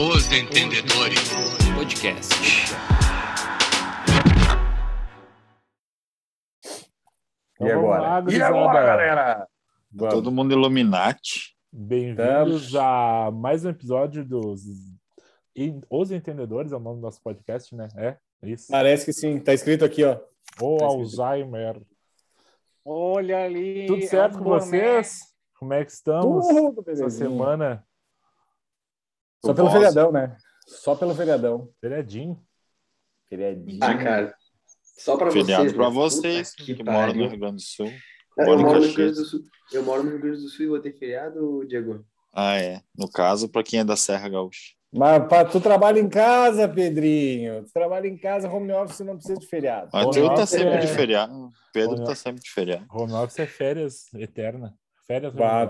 [0.00, 1.28] Os Entendedores
[1.76, 2.34] Podcast.
[7.52, 8.02] Então E vamos agora?
[8.02, 9.48] lá, E agora, galera?
[9.92, 10.14] Vamos.
[10.14, 11.54] Todo mundo Illuminati.
[11.70, 14.62] Bem-vindos a mais um episódio dos
[15.90, 17.88] Os Entendedores, é o nome do nosso podcast, né?
[17.94, 18.68] É, isso.
[18.70, 19.38] Parece que sim.
[19.38, 20.18] Tá escrito aqui, ó.
[20.62, 21.20] Ou tá escrito.
[21.20, 21.82] Alzheimer.
[22.86, 23.84] Olha ali.
[23.86, 25.18] Tudo é certo um com vocês?
[25.58, 27.84] Como é que estamos Tudo essa semana?
[29.44, 29.72] Só pelo Boss.
[29.78, 30.36] feriadão, né?
[30.66, 31.68] Só pelo feriadão.
[31.80, 32.42] Feriadinho.
[33.28, 33.78] Feriadinho.
[33.82, 34.34] Ah, cara.
[34.82, 35.72] Só pra Feriado vocês.
[35.72, 35.94] pra né?
[35.94, 37.28] vocês que, que moram no.
[37.28, 37.90] Rio Grande do Sul.
[38.36, 39.40] Eu moro no Rio Grande do Sul.
[39.72, 42.04] Eu moro no Rio Grande do Sul e vou ter feriado, Diego.
[42.32, 42.80] Ah, é.
[42.96, 44.74] No caso, para quem é da Serra Gaúcha.
[44.92, 47.64] Mas pá, tu trabalha em casa, Pedrinho.
[47.64, 49.88] Tu trabalha em casa, home office não precisa de feriado.
[49.92, 51.50] Mas Home tu tá sempre é- de feriado.
[51.72, 52.86] Pedro Home tá sempre de feriado.
[52.90, 54.74] Home office é férias eterna.
[55.06, 55.66] Férias Bah.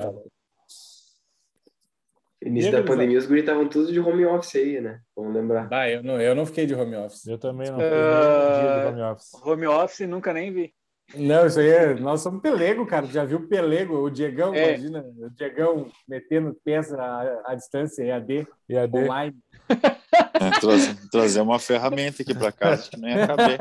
[2.51, 5.01] Início da pandemia, os guris estavam todos de home office aí, né?
[5.17, 5.69] Vamos lembrar.
[5.71, 7.27] Ah, eu não, eu não fiquei de home office.
[7.27, 9.33] Eu também não dia de home office.
[9.45, 10.73] Home office nunca nem vi.
[11.15, 11.95] Não, isso aí é.
[11.95, 13.05] Nós somos pelego, cara.
[13.07, 13.97] Já viu pelego?
[13.97, 14.69] O Diegão, É.
[14.75, 15.05] imagina.
[15.19, 18.97] O Diegão metendo peça à, à distância, EAD, EAD.
[18.97, 19.37] online.
[20.35, 23.59] É, trazer, trazer uma ferramenta aqui para casa, que nem ia caber.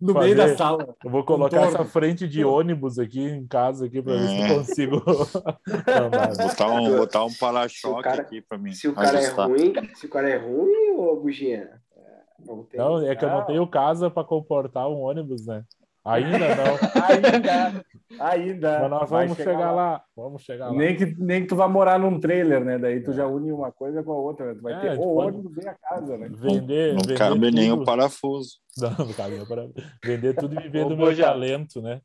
[0.00, 0.94] no Fazer- meio da sala.
[1.04, 4.48] Eu vou colocar essa frente de ônibus aqui em casa aqui para ver se É.
[4.54, 5.02] consigo.
[6.46, 8.72] Botar um, botar um para-choque aqui para mim.
[8.72, 9.48] Se o cara ajustar.
[9.48, 11.68] é ruim, se o cara é ruim, ô Buginha?
[11.96, 12.66] é, Não.
[12.74, 15.62] Não, é que eu não tenho casa para comportar um ônibus, né?
[16.04, 16.74] Ainda não.
[17.08, 17.84] Ainda.
[18.20, 18.78] Ainda.
[18.80, 20.02] Mas nós vamos chegar, lá.
[20.14, 20.72] Vamos chegar lá.
[20.74, 22.78] Nem que, nem que tu vá morar num trailer, né?
[22.78, 24.46] Daí tu já une uma coisa com a outra.
[24.46, 24.54] né?
[24.54, 26.28] Tu vai É, ter o ônibus e a casa, né?
[26.30, 27.54] Vender, Não vender cabe tudo.
[27.54, 28.58] nem o parafuso.
[28.76, 29.74] Não, não cabe nem o parafuso.
[30.04, 31.22] Vender tudo e viver do meu Boja.
[31.24, 32.00] talento, né?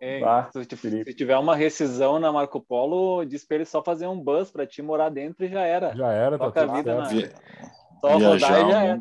[0.00, 0.22] Hein?
[0.24, 4.20] Ah, se, se tiver uma rescisão na Marco Polo, diz pra ele só fazer um
[4.22, 5.92] bus pra ti morar dentro e já era.
[5.96, 7.04] Já era, tá Toca a tudo vida na-
[8.00, 9.00] Só rodar e já era.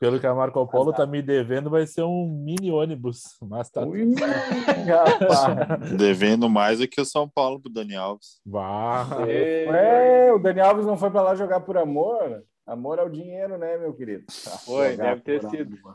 [0.00, 3.36] Pelo que a Marco Polo tá me devendo, vai ser um mini ônibus.
[3.42, 4.14] Mas tá Ui.
[5.98, 8.40] Devendo mais do que o São Paulo pro Dani Alves.
[8.50, 12.42] Ué, o Dani Alves não foi pra lá jogar por amor?
[12.66, 14.24] Amor é o dinheiro, né, meu querido?
[14.64, 15.76] Foi, Jogar deve ter sido.
[15.76, 15.94] amor.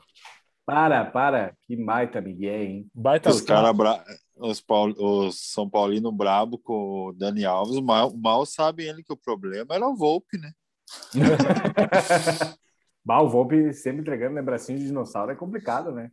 [0.64, 1.56] Para, para.
[1.66, 2.88] Que baita Miguel, hein?
[2.94, 4.04] Baita Os cara bra...
[4.38, 4.94] os, Paul...
[5.00, 9.74] os São Paulino brabo com o Dani Alves, mal, mal sabe ele que o problema
[9.74, 10.52] era o Volpe, né?
[13.06, 16.10] Bah, o Volpe sempre entregando né, bracinho de dinossauro é complicado, né?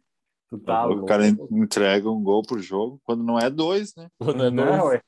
[0.50, 1.06] Tu tá o louco.
[1.06, 4.08] cara en- entrega um gol por jogo quando não é dois, né?
[4.18, 4.94] Quando é Não, dois.
[4.98, 5.02] é.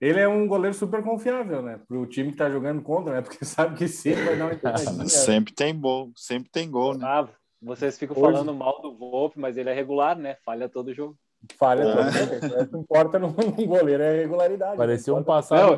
[0.00, 1.78] Ele é um goleiro super confiável, né?
[1.86, 3.22] Pro time que tá jogando contra, né?
[3.22, 5.06] Porque sabe que sempre vai dar uma entradinha.
[5.08, 7.06] sempre tem gol, sempre tem gol, né?
[7.06, 7.28] Ah,
[7.62, 10.36] vocês ficam Hoje- falando mal do Volpe, mas ele é regular, né?
[10.44, 11.16] Falha todo jogo.
[11.56, 11.94] Falha É.
[11.94, 12.64] também.
[12.64, 13.28] O que importa no,
[13.62, 14.76] no goleiro é a regularidade.
[14.76, 15.76] Parecia Não um passado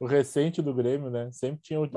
[0.00, 0.06] Não.
[0.06, 1.28] recente do Grêmio, né?
[1.32, 1.88] Sempre tinha o, o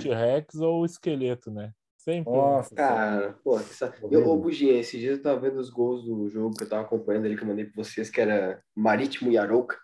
[0.00, 1.70] T-Rex ou o esqueleto, né?
[2.04, 2.32] Sempre.
[2.32, 3.92] Nossa, Cara, pô, essa...
[4.10, 6.82] eu, ô Buginha, esses dias eu tava vendo os gols do jogo que eu tava
[6.82, 9.76] acompanhando ali, que eu mandei pra vocês, que era Marítimo e Arouca.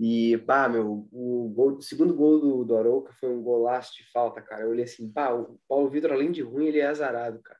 [0.00, 4.10] E, pá, meu, o, gol, o segundo gol do, do Arouca foi um golaço de
[4.10, 4.62] falta, cara.
[4.62, 7.58] Eu olhei assim, pá, o Paulo Vitor, além de ruim, ele é azarado, cara.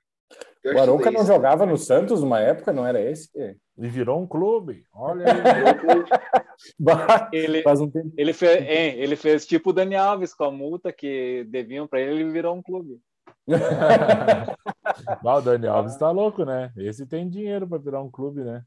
[0.63, 1.31] Pior O Arouca é não isso.
[1.31, 3.29] jogava no Santos numa época, não era esse?
[3.77, 4.87] E virou um clube.
[4.95, 5.27] Olha
[7.33, 8.11] Ele, Faz um tempo.
[8.17, 12.01] ele, fez, hein, ele fez tipo o Dani Alves com a multa que deviam pra
[12.01, 12.99] ele, ele virou um clube.
[15.25, 16.73] O Dani Alves tá louco, né?
[16.77, 18.63] Esse tem dinheiro para virar um clube, né?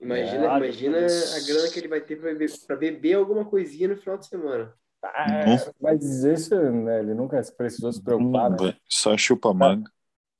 [0.00, 3.96] Imagina, Ah, imagina a grana que ele vai ter pra beber, beber alguma coisinha no
[3.96, 4.74] final de semana.
[5.04, 5.44] Ah,
[5.80, 8.76] mas isso, né, ele nunca precisou se preocupar, né?
[8.88, 9.90] Só chupa manga.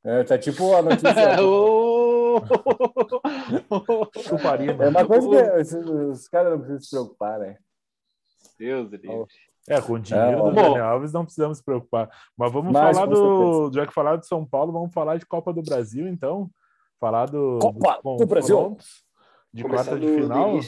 [0.05, 1.13] É, tá tipo a notícia.
[1.43, 2.43] Ô!
[4.21, 4.85] Chuparina.
[4.85, 5.29] É uma coisa
[5.65, 7.57] que os caras não precisam se preocupar, né?
[8.59, 9.27] Deus do livre.
[9.69, 10.53] É, com o dinheiro É, do bom.
[10.53, 12.11] Dani Alves não precisamos se preocupar.
[12.37, 13.71] Mas vamos Mas, falar do.
[13.73, 16.51] Já que falar de São Paulo, vamos falar de Copa do Brasil, então.
[17.01, 17.59] Falar do.
[17.61, 18.57] Copa dos do Brasil.
[18.57, 19.05] confrontos
[19.53, 20.59] De quarta de do- do final.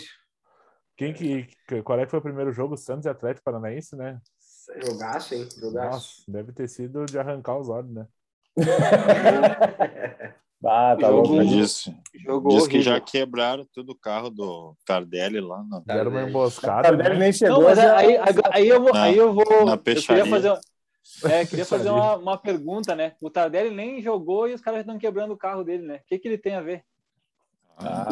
[0.97, 2.77] Quem que, que- Qual é que foi o primeiro jogo?
[2.77, 4.21] Santos e Atlético Paranaense, né?
[4.87, 5.49] Jogaço, hein?
[5.61, 5.91] Jogaço.
[5.91, 8.07] Nossa, deve ter sido de arrancar os olhos, né?
[10.67, 11.45] Ah, tá Jogo- louco.
[11.47, 16.21] Diz, Jogou diz que já quebraram todo o carro do Tardelli lá na, Deram uma
[16.21, 16.27] velho.
[16.27, 16.83] O emboscada.
[16.89, 17.19] Tardelli né?
[17.19, 17.59] nem chegou.
[17.59, 19.65] Não, mas já- aí, aí, aí eu vou, Na- aí eu vou.
[19.67, 20.23] na eu peixaria.
[20.23, 20.61] queria fazer,
[21.35, 23.13] é, queria fazer uma, uma pergunta, né?
[23.21, 25.97] O Tardelli nem jogou e os caras estão quebrando o carro dele, né?
[25.97, 26.83] O que, que ele tem a ver?
[27.77, 28.07] Ah,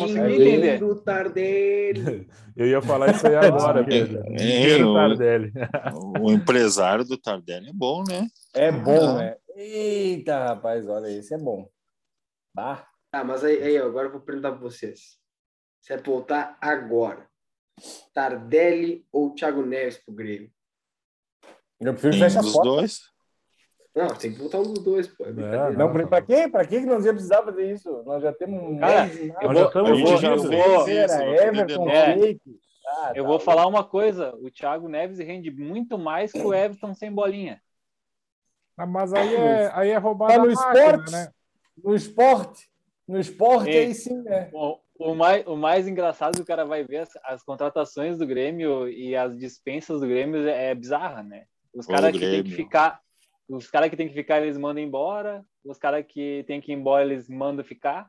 [0.00, 0.02] é
[0.34, 0.78] entender.
[0.78, 2.26] do Tardelli.
[2.56, 4.22] Eu ia falar isso aí agora, Pedro.
[4.26, 5.52] É, Dinheiro eu- Tardelli.
[6.20, 8.26] O empresário do Tardelli é bom, né?
[8.54, 9.14] É bom, Ah.
[9.18, 9.36] né?
[9.54, 11.68] Eita, rapaz, olha, esse é bom.
[12.54, 12.86] Bah.
[13.10, 15.18] Tá, mas aí, aí, agora eu vou perguntar para vocês.
[15.80, 17.26] Se é pra voltar agora,
[18.14, 20.50] Tardelli ou Thiago Neves pro Grêmio?
[21.80, 22.62] Eu prefiro Nenhum fecha a porta.
[22.62, 23.00] dois.
[23.94, 25.26] Não, tem que botar um dos dois, pô.
[25.26, 25.72] É brincadeira.
[25.72, 26.48] Não, pra, pra quê?
[26.48, 28.02] Pra quê que nós ia precisar fazer isso?
[28.04, 30.44] Nós já temos um Cara, mês já vou- estamos vou- fodidos.
[30.44, 32.14] eu vou- Everton, É.
[32.84, 36.54] Ah, Eu tá vou falar uma coisa: o Thiago Neves rende muito mais que o
[36.54, 37.60] Everton sem bolinha.
[38.76, 41.12] Ah, Mas aí é, aí é roubada Tá no máquina, esporte?
[41.12, 41.28] né?
[41.82, 42.68] No esporte.
[43.06, 43.80] No esporte, É.
[43.80, 44.50] aí sim, né?
[44.52, 48.16] O, o mais, o mais engraçado é que o cara vai ver as, as contratações
[48.16, 51.44] do Grêmio e as dispensas do Grêmio é, é bizarra, né?
[51.74, 53.00] Os caras que tem que ficar,
[53.48, 55.44] os caras que tem que ficar, eles mandam embora.
[55.64, 58.08] Os caras que tem que ir embora, eles mandam ficar.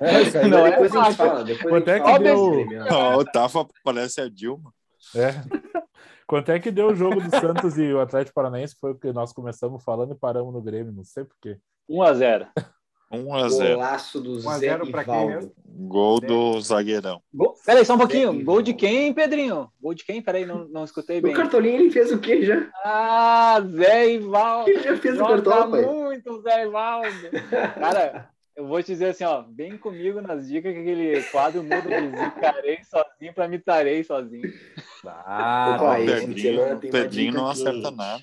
[0.00, 0.48] É isso aí.
[0.50, 1.44] Não, é depois a gente fala.
[1.44, 2.90] Depois Quanto é que deu- Grêmio, né?
[3.18, 4.72] O Tafa parece a Dilma.
[5.14, 5.32] É.
[6.26, 8.76] Quanto é que deu o jogo do Santos e o Atlético Paranaense?
[8.80, 11.58] Foi o que nós começamos falando e paramos no Grêmio, não sei porquê.
[11.88, 12.46] 1 a 0
[13.12, 15.52] 1 a 0 Golaço do 1 a Zé 0 pra quem mesmo?
[15.64, 17.22] Gol do zagueirão.
[17.32, 17.54] Gol...
[17.64, 18.32] Peraí, só um pouquinho.
[18.32, 19.70] Zé Gol de quem, Pedrinho?
[19.80, 20.22] Gol de quem?
[20.22, 21.34] Peraí, não, não escutei O bem.
[21.34, 22.70] Cartolinha ele fez o quê já?
[22.84, 24.70] Ah, Zé Ivaldo.
[24.70, 25.84] Ele já fez o pai.
[25.84, 27.08] muito, Zé Ivaldo.
[27.78, 31.80] Cara, eu vou te dizer assim, ó, vem comigo nas dicas que aquele quadro muda
[31.80, 34.52] de zicarei sozinho pra mitarei sozinho.
[35.06, 38.22] Ah, Opa, o Pedrinho, Pedrinho não acerta nada.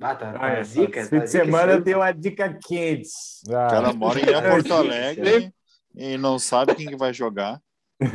[0.00, 1.00] Ah, tá, Ah, tá é, zica.
[1.00, 3.08] esse fim tá de zica semana eu tenho uma dica quente.
[3.48, 5.52] Ah, O cara mora em É, Porto Alegre
[5.94, 7.60] e não sabe quem que vai jogar.
[8.00, 8.06] Tá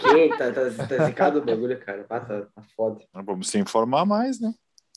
[0.00, 2.06] quente, tá, tá, tá zicado o bagulho, cara.
[2.08, 3.04] Ah, tá, tá foda.
[3.12, 4.52] Vamos se informar mais, né?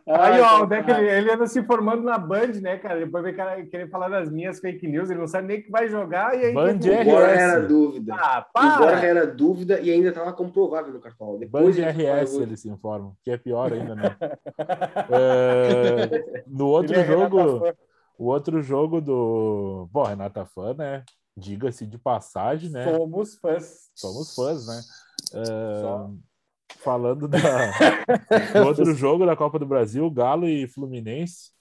[0.07, 2.99] Aí, ó, Ai, onde é que ele, ele anda se formando na Band, né, cara?
[2.99, 5.87] Depois vem cara querer falar das minhas fake news, ele não sabe nem que vai
[5.87, 6.53] jogar e aí.
[6.53, 7.07] Band que- RS.
[7.07, 8.15] Embora era dúvida.
[8.15, 11.33] Ah, Embora era dúvida e ainda tava comprovável no cartão.
[11.33, 14.15] Band Depois ele RS, eles se informam, que é pior ainda, né?
[15.09, 17.63] É, no outro Ele é jogo,
[18.17, 19.89] o outro jogo do.
[19.91, 21.03] Bom, Renata Fã, né?
[21.37, 22.83] Diga-se de passagem, né?
[22.95, 23.89] Somos fãs.
[23.93, 24.81] Somos fãs, né?
[25.33, 26.09] É, Só.
[26.77, 27.37] Falando da,
[28.53, 31.51] do outro jogo da Copa do Brasil, Galo e Fluminense.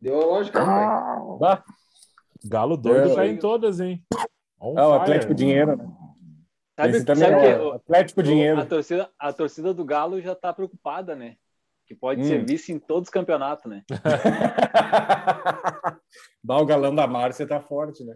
[0.00, 0.86] Deu a lógica, pai.
[1.38, 1.64] Bah.
[2.44, 4.04] Galo doido eu- em todas, hein?
[4.60, 5.02] On Ah, o fire.
[5.02, 5.86] Atlético Dinheiro, né?
[6.78, 8.60] Sabe, sabe é que o o- Atlético o- Dinheiro.
[8.60, 11.36] A torcida, a torcida do Galo já tá preocupada, né?
[11.86, 12.24] Que pode Hum.
[12.24, 13.82] ser vice em todos os campeonatos, né?
[16.44, 18.14] Dá o galão da Márcia tá forte, né?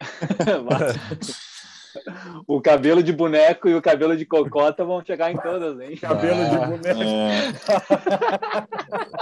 [2.46, 5.96] o cabelo de boneco e o cabelo de cocota vão chegar em todas, hein?
[5.96, 6.66] Cabelo de Ah.
[6.66, 7.00] boneco.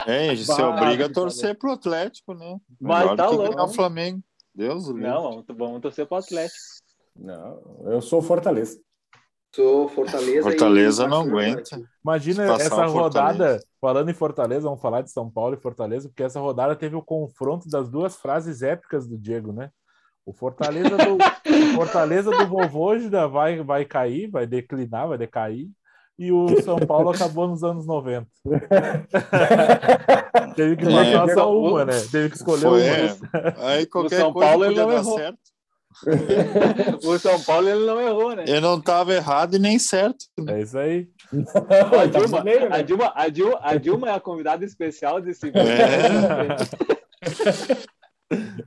[0.07, 2.59] É, é você obriga a torcer pro Atlético, né?
[2.81, 3.51] Mas Melhor tá que louco.
[3.55, 4.21] ganhar o Flamengo.
[4.55, 5.09] Deus o livre.
[5.09, 6.59] Não, vamos, vamos torcer pro Atlético.
[7.17, 8.79] Não, eu sou Fortaleza.
[9.55, 10.43] Sou Fortaleza.
[10.43, 11.81] Fortaleza e não aguenta.
[12.05, 16.39] Imagina essa rodada, falando em Fortaleza, vamos falar de São Paulo e Fortaleza, porque essa
[16.39, 19.71] rodada teve o confronto das duas frases épicas do Diego, né?
[20.31, 25.67] O Fortaleza do, o Fortaleza do Vovôgida vai, vai cair, vai declinar, vai decair,
[26.17, 28.29] e o São Paulo acabou nos anos 90.
[30.55, 31.35] Teve que botar É.
[31.35, 31.95] só uma, né?
[32.13, 32.97] Teve que escolher Foi, uma.
[32.97, 33.17] é.
[33.59, 35.19] Aí qualquer São coisa Paulo, ele não errou.
[35.19, 35.39] certo.
[37.05, 38.45] O São Paulo ele não errou, né?
[38.47, 40.27] Eu não estava errado e nem certo.
[40.39, 40.61] né?
[40.61, 41.09] É isso aí.
[42.01, 42.39] A, Dilma,
[42.71, 45.53] a, Dilma, a, Dilma, a Dilma é a convidada especial desse É.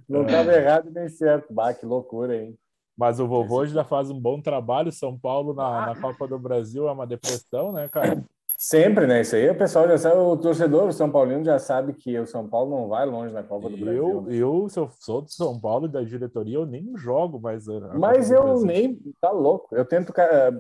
[0.08, 1.54] Não estava errado nem certo.
[1.54, 2.58] Bah, que loucura, hein?
[2.96, 4.92] Mas o Vovôgida faz um bom trabalho.
[4.92, 8.24] São Paulo na, na Copa do Brasil é uma depressão, né, cara?
[8.58, 9.22] Sempre, né?
[9.22, 12.26] Isso aí o pessoal já sabe, o torcedor, o São Paulino já sabe que o
[12.26, 13.94] São Paulo não vai longe na Copa do Brasil.
[13.94, 14.36] Eu, né?
[14.36, 17.66] eu, se eu sou do São Paulo e da diretoria, eu nem jogo mais.
[17.98, 18.98] Mas eu nem.
[19.20, 19.76] Tá louco.
[19.76, 20.14] Eu tento.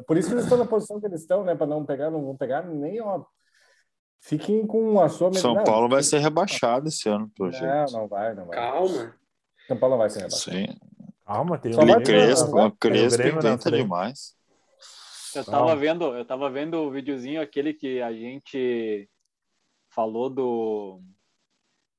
[0.05, 1.55] Por isso que eles estão na posição que eles estão, né?
[1.55, 3.25] Para não pegar, não vão pegar nem uma.
[4.25, 7.91] Fiquem com a sua São Paulo vai ser rebaixado esse ano, pelo Não, jeito.
[7.91, 8.57] não vai, não vai.
[8.57, 9.15] Calma.
[9.67, 10.55] São Paulo vai ser rebaixado.
[10.57, 10.67] Sim.
[11.25, 13.81] Calma, tem Grêmio, Crespo, vai- o Crespo inventa frente.
[13.83, 14.35] demais.
[15.35, 15.75] Eu tava Ah.
[15.75, 19.09] vendo, eu tava vendo o videozinho aquele que a gente
[19.89, 21.01] falou do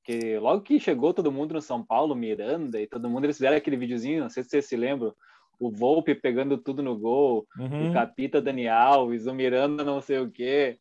[0.03, 3.57] que logo que chegou todo mundo no São Paulo, Miranda e todo mundo eles fizeram
[3.57, 5.13] aquele videozinho, não sei se vocês se lembram,
[5.59, 7.89] o Volpe pegando tudo no gol, Uhum.
[7.89, 10.77] o Capita Dani Alves, o Miranda não sei o quê.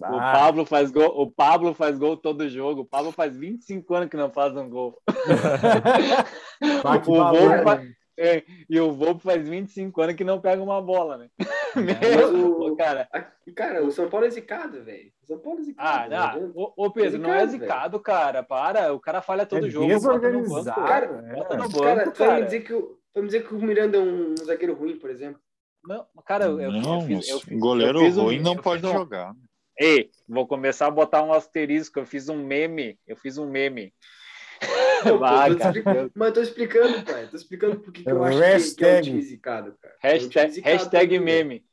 [0.00, 0.32] O Ah.
[0.32, 2.82] Pablo faz gol, o Pablo faz gol todo jogo.
[2.82, 4.96] O Pablo faz 25 anos que não faz um gol.
[6.60, 7.62] O Volpe né?
[7.62, 7.82] fa-
[8.20, 11.28] é, e o Volpe faz 25 anos que não pega uma bola, né?
[11.76, 15.10] Mas o- cara, a- Cara, o São Paulo é zicado, velho.
[15.22, 16.14] O São Paulo é zicado.
[16.14, 16.52] Ah, não.
[16.54, 18.42] Ô, ô, Pedro, não é Zicado, zicado, cara.
[18.42, 18.92] Para.
[18.92, 19.86] O cara falha todo É jogo.
[19.88, 20.20] bota no banco.
[20.42, 20.86] desorganizado.
[20.86, 21.34] Cara, é.
[21.34, 22.44] bota no Os banco, cara.
[22.44, 25.40] dizer que o, me dizer que o Miranda é um zagueiro ruim, por exemplo.
[25.84, 28.84] Não, cara, eu, não, eu fiz, eu fiz- goleiro eu fiz um- ruim não pode
[28.86, 29.34] um- jogar.
[29.78, 32.00] Ei, vou começar a botar um asterisco.
[32.00, 32.98] Eu fiz um meme.
[33.06, 33.94] Eu fiz um meme.
[35.04, 35.64] Pô, Vai, eu tô
[36.16, 37.28] Mas eu tô explicando, pai.
[37.28, 39.02] Tô explicando por que que eu acho que, que é um Hashtag.
[39.06, 39.94] time zicado, cara.
[40.02, 41.64] É um Hashtag, zicado hashtag também,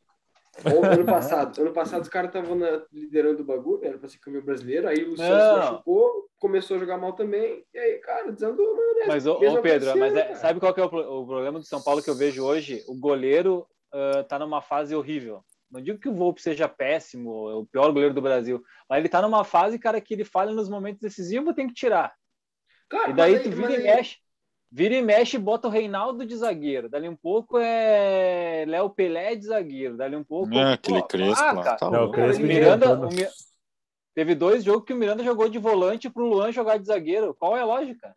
[0.64, 0.88] meme.
[0.88, 2.58] ano passado, ano passado os caras estavam
[2.92, 6.98] liderando o bagulho, era pra ser campeão brasileiro, aí o se machucou, começou a jogar
[6.98, 9.00] mal também, e aí, cara, desandou, mano.
[9.02, 11.66] É mas, ô, ô Pedro, mas é, sabe qual que é o, o, problema do
[11.66, 12.84] São Paulo que eu vejo hoje?
[12.88, 15.44] O goleiro uh, tá numa fase horrível.
[15.70, 19.10] Não digo que o Volpe seja péssimo, é o pior goleiro do Brasil, mas ele
[19.10, 22.14] tá numa fase, cara, que ele falha nos momentos decisivos, tem que tirar.
[23.10, 24.18] E daí tu vira e mexe.
[24.78, 26.90] Vira e mexe e bota o Reinaldo de zagueiro.
[26.90, 29.96] Dali um pouco é Léo Pelé de zagueiro.
[29.96, 30.54] Dali um pouco.
[30.54, 31.76] É, aquele pô, Crespo ah, lá.
[31.78, 33.30] Tá não, Crespo Miranda, o Mir...
[34.14, 37.34] Teve dois jogos que o Miranda jogou de volante pro Luan jogar de zagueiro.
[37.36, 38.14] Qual é a lógica?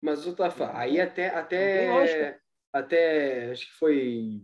[0.00, 2.38] Mas o Tafa, aí até até
[2.72, 4.40] até acho que foi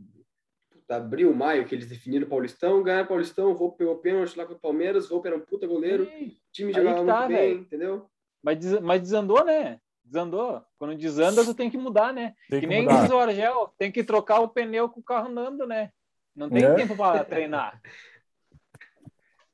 [0.89, 4.55] abril, maio que eles definiram o Paulistão, ganharam o Paulistão, vou pegou pênalti lá com
[4.55, 6.37] o Palmeiras, vou era um puta goleiro, Sim.
[6.53, 7.61] time jogava tá, muito bem, véio.
[7.61, 8.11] entendeu?
[8.43, 9.79] Mas, mas desandou, né?
[10.05, 10.63] Desandou.
[10.79, 12.35] Quando desanda, tu tem que mudar, né?
[12.51, 15.29] Tem que, que nem diz o Argel, tem que trocar o pneu com o carro
[15.29, 15.91] andando, né?
[16.37, 16.75] Não tem é.
[16.75, 17.81] tempo para treinar.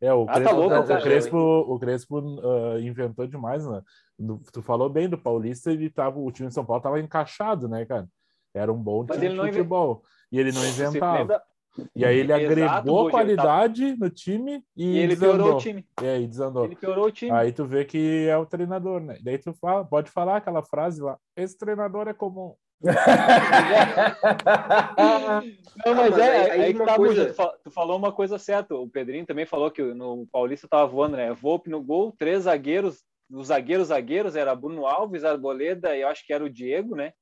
[0.03, 3.83] É, o ah, Crespo, tá louco, o Crespo, o Crespo uh, inventou demais, né?
[4.51, 7.85] Tu falou bem do Paulista, ele tava, o time de São Paulo estava encaixado, né,
[7.85, 8.09] cara?
[8.55, 10.03] Era um bom time de futebol.
[10.33, 11.43] E ele não inventava.
[11.95, 15.37] E aí ele agregou Exato, qualidade no time e, e ele desandou.
[15.37, 15.87] piorou o time.
[16.03, 16.65] E aí desandou.
[16.65, 17.31] Ele piorou o time.
[17.31, 19.19] Aí tu vê que é o treinador, né?
[19.23, 22.55] Daí tu fala, pode falar aquela frase lá: esse treinador é comum.
[25.85, 27.35] não, mas, é, aí, aí, aí tá, coisa...
[27.63, 28.75] tu falou uma coisa certa.
[28.75, 31.31] O Pedrinho também falou que no Paulista tava voando, né?
[31.35, 33.05] Volpe no gol, três zagueiros.
[33.31, 37.13] Os zagueiros, zagueiros, era Bruno Alves, Arboleda e eu acho que era o Diego, né?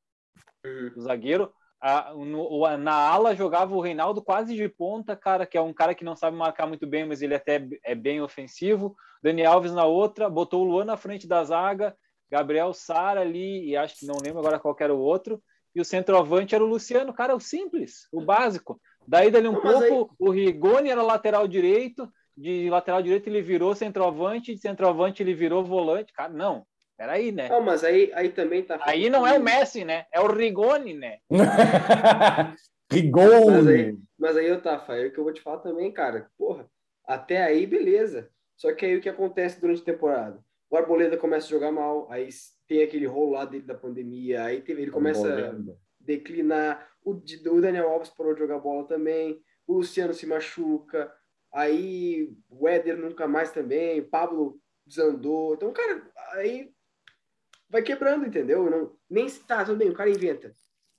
[0.65, 0.93] Uhum.
[0.97, 1.53] O zagueiro.
[1.81, 5.95] A, no, na ala jogava o Reinaldo quase de ponta, cara, que é um cara
[5.95, 8.97] que não sabe marcar muito bem, mas ele até é bem ofensivo.
[9.23, 11.97] Dani Alves na outra, botou o Luan na frente da zaga,
[12.31, 15.41] Gabriel Sara ali, e acho que não lembro agora qual era o outro.
[15.75, 18.81] E o centroavante era o Luciano, cara, o simples, o básico.
[19.07, 20.29] Daí, dali um não, pouco, aí...
[20.29, 25.65] o Rigoni era lateral direito, de lateral direito ele virou centroavante, de centroavante ele virou
[25.65, 26.13] volante.
[26.13, 26.65] Cara, não,
[26.99, 27.49] Peraí, né?
[27.49, 28.77] Não, mas aí, aí também tá.
[28.83, 30.07] Aí não é o Messi, né?
[30.13, 31.19] É o Rigoni, né?
[32.91, 33.47] Rigoni!
[33.47, 36.29] Mas aí, mas aí eu tá, é o que eu vou te falar também, cara.
[36.37, 36.69] Porra,
[37.05, 38.29] até aí, beleza.
[38.57, 40.45] Só que aí o que acontece durante a temporada?
[40.69, 42.29] O Arboleda começa a jogar mal, aí
[42.67, 45.55] tem aquele rolo lá dele da pandemia, aí teve, ele começa a
[46.01, 46.91] declinar.
[47.05, 51.13] O, o Daniel Alves parou de jogar bola também, o Luciano se machuca,
[51.53, 55.55] aí o Éder nunca mais também, Pablo desandou.
[55.55, 56.03] Então, cara,
[56.33, 56.73] aí
[57.69, 58.69] vai quebrando, entendeu?
[58.71, 60.55] Não, nem se tá, tudo bem, o cara inventa.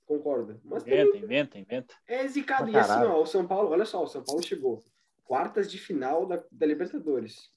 [0.06, 0.60] Concordo.
[0.64, 1.96] Mas inventa, também, inventa, inventa.
[2.08, 2.70] É zicado.
[2.70, 4.84] E assim, ó, o São Paulo, olha só, o São Paulo chegou.
[5.24, 7.52] Quartas de final da, da Libertadores.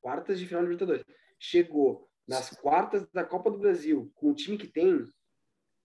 [0.00, 1.04] Quartas de final da Libertadores.
[1.38, 5.06] Chegou nas quartas da Copa do Brasil com o time que tem.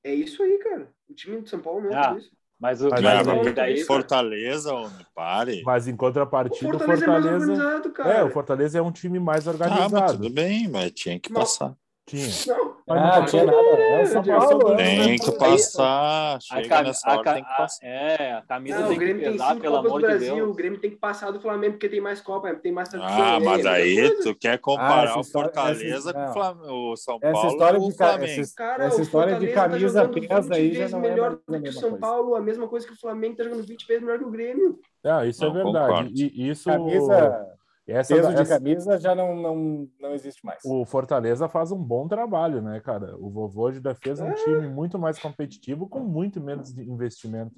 [0.01, 0.93] É isso aí, cara.
[1.09, 2.31] O time do São Paulo não é ah, isso.
[2.59, 5.61] Mas o mas, mas, daí, Fortaleza, onde pare.
[5.65, 7.55] Mas em contrapartida, o Fortaleza.
[7.55, 9.97] Fortaleza é, é, o Fortaleza é um time mais organizado.
[9.97, 11.73] Ah, tudo bem, mas tinha que passar.
[12.05, 12.27] Tinha.
[12.47, 13.57] Não, ah, não tinha nada.
[13.59, 14.75] É São Paulo.
[14.75, 16.41] Tem que passar.
[16.41, 16.83] Chega cam...
[16.83, 17.85] nessa hora, a, tem que passar.
[17.85, 20.07] É, a camisa não, tem o Grêmio que pesar, tem cinco pelo Copas amor do
[20.07, 20.29] Brasil.
[20.29, 20.49] De Deus.
[20.49, 23.23] O Grêmio tem que passar do Flamengo porque tem mais Copa, tem mais tradição.
[23.23, 27.19] Ah, mas é aí tu quer comparar ah, o Fortaleza com o, Flamengo, o São
[27.19, 28.41] Paulo essa história de, Flamengo.
[28.41, 31.61] Essa, Cara, essa história de tá camisa tá pesa aí já não é melhor do
[31.61, 34.19] que o São Paulo, a mesma coisa que o Flamengo tá jogando 20 vezes melhor
[34.19, 34.79] que o Grêmio.
[35.03, 36.11] Ah, isso é verdade.
[36.13, 36.69] E isso...
[36.69, 37.58] Camisa
[37.91, 40.59] essa, peso de camisa já não, não, não existe mais.
[40.65, 43.15] O Fortaleza faz um bom trabalho, né, cara?
[43.17, 44.33] O Vovô já fez um é.
[44.33, 47.55] time muito mais competitivo com muito menos investimento.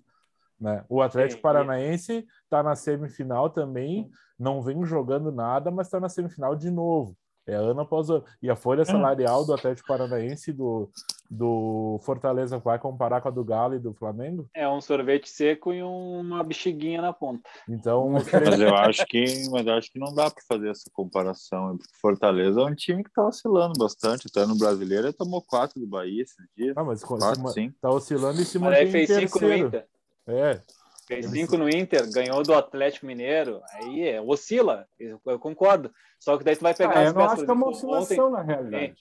[0.59, 0.85] Né?
[0.88, 6.55] O Atlético Paranaense está na semifinal também, não vem jogando nada, mas está na semifinal
[6.55, 7.17] de novo.
[7.48, 8.24] É ano após ano.
[8.41, 10.89] E a folha salarial do Atlético Paranaense do,
[11.29, 14.48] do Fortaleza vai comparar com a do Galo e do Flamengo?
[14.53, 17.50] É um sorvete seco e uma bexiguinha na ponta.
[17.67, 21.77] Então, mas eu acho que, mas eu acho que não dá para fazer essa comparação.
[22.00, 25.88] Fortaleza é um time que está oscilando bastante, até no brasileiro ele tomou quatro do
[25.88, 26.77] Bahia esses dias.
[26.77, 27.74] Ah, mas quatro, sim.
[27.81, 29.86] tá oscilando e se mantém fez cinco no Inter.
[30.27, 30.62] É.
[31.11, 35.91] Fez cinco no Inter, ganhou do Atlético Mineiro, aí é, oscila, eu concordo.
[36.17, 38.27] Só que daí tu vai pegar ah, as eu não acho que é uma oscilação
[38.27, 38.95] ontem, na realidade.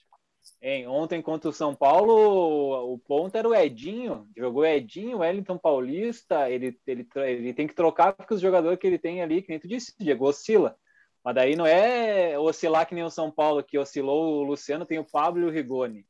[0.61, 6.49] Em, ontem contra o São Paulo, o ponto era o Edinho, jogou Edinho, Wellington Paulista,
[6.49, 9.59] ele, ele, ele tem que trocar porque os jogadores que ele tem ali, que nem
[9.59, 10.75] tu disse, Diego, oscila.
[11.23, 14.99] Mas daí não é oscilar que nem o São Paulo, que oscilou o Luciano, tem
[14.99, 16.05] o Pablo e o Rigoni.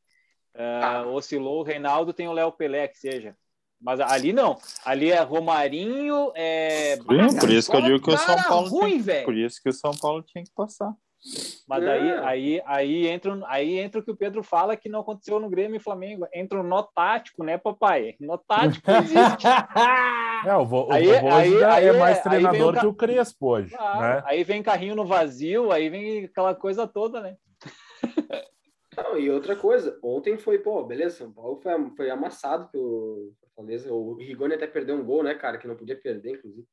[0.55, 3.36] Uh, oscilou o Reinaldo, tem o Léo Pelé, que seja.
[3.82, 4.58] Mas ali não.
[4.86, 6.32] Ali é Romarinho.
[6.36, 6.98] É...
[6.98, 8.70] Sim, por isso que eu digo que o São Paulo.
[8.70, 9.24] Ruim, tinha...
[9.24, 10.94] Por isso que o São Paulo tinha que passar.
[11.68, 12.20] Mas aí, é.
[12.26, 15.78] aí, aí, entra, aí entra o que o Pedro fala que não aconteceu no Grêmio
[15.78, 16.28] e Flamengo.
[16.34, 18.16] Entra o nó tático, né, papai?
[18.20, 19.48] Nó tático existe.
[20.48, 22.94] É, o, vo, Aí- o Vovô aí- aí é mais aí treinador o que o
[22.94, 24.00] Crespo hoje, Claro.
[24.02, 24.24] né?
[24.26, 27.36] Aí vem carrinho no vazio, aí vem aquela coisa toda, né?
[28.98, 33.94] Não, e outra coisa, ontem foi, pô, beleza, São Paulo foi, foi amassado pelo Fortaleza.
[33.94, 36.68] O Rigoni até perdeu um gol, né, cara, que não podia perder, inclusive.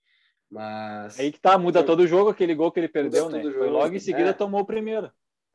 [0.51, 3.39] Mas, Aí que tá, muda todo o jogo, aquele gol que ele perdeu, né?
[3.41, 4.33] o Foi jogo, logo em seguida é.
[4.33, 5.11] tomou o primeiro.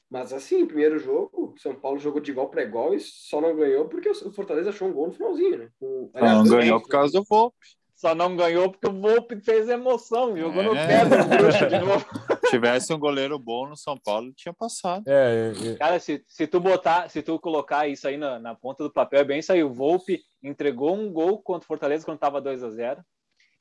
[0.10, 3.88] mas assim, primeiro jogo, São Paulo jogou de igual para igual e só não ganhou
[3.90, 5.70] porque o Fortaleza achou um gol no finalzinho, né?
[5.80, 7.58] Com- Só não ganhou por causa do Volpe.
[7.96, 10.88] Só não ganhou porque o Volpe fez emoção, jogou no É.
[10.88, 12.06] pé do bruxo de novo.
[12.54, 15.04] Tivesse um goleiro bom no São Paulo, tinha passado.
[15.08, 18.56] É, é, é, Cara, se, se tu botar, se tu colocar isso aí na, na
[18.56, 19.64] ponta do papel, é bem isso aí.
[19.64, 23.04] O Volpe entregou um gol contra o Fortaleza quando tava 2 a 0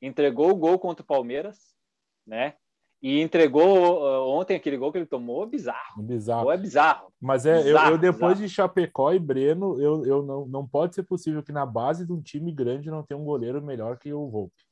[0.02, 1.58] entregou o gol contra o Palmeiras,
[2.26, 2.54] né?
[3.00, 6.00] E entregou uh, ontem aquele gol que ele tomou, bizarro.
[6.00, 6.42] O bizarro.
[6.44, 7.12] gol é bizarro.
[7.20, 8.48] Mas é, eu, Bizarro, eu depois bizarro.
[8.48, 12.12] de Chapecó e Breno, eu, eu não, não pode ser possível que na base de
[12.12, 14.62] um time grande não tenha um goleiro melhor que o Volpe.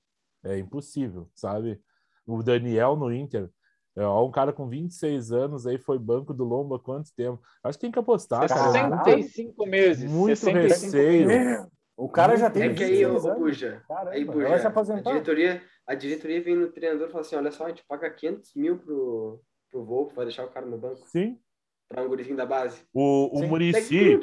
[0.44, 1.80] É impossível, sabe?
[2.24, 3.48] O Daniel no Inter, é
[3.96, 7.40] ó, um cara com 26 anos aí foi banco do Lomba há quanto tempo?
[7.62, 8.78] Acho que tem que apostar, cara.
[8.78, 10.10] É muito- 65 meses.
[10.10, 11.26] Muito 65 receio.
[11.26, 11.66] meses.
[11.96, 13.40] O cara já tem É que aí, ô, 26 ô, anos.
[13.40, 17.50] Buja, aí, vai Buja, a diretoria, a diretoria vem no treinador e fala assim, olha
[17.50, 21.06] só, a gente paga 500 mil pro, pro Volpe, vai deixar o cara no banco,
[21.08, 21.38] Sim.
[21.86, 22.80] para um gurizinho da base.
[22.94, 23.46] O, o.
[23.46, 24.18] Murici,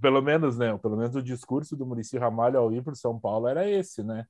[0.00, 0.78] pelo menos, né?
[0.78, 4.24] Pelo menos o discurso do Murici Ramalho ao ir para São Paulo era esse, né?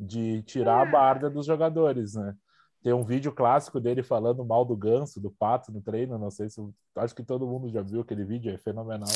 [0.00, 2.34] De tirar a barda dos jogadores, né?
[2.82, 6.18] Tem um vídeo clássico dele falando mal do ganso, do pato no treino.
[6.18, 6.60] Não sei se.
[6.96, 9.08] Acho que todo mundo já viu aquele vídeo, é fenomenal.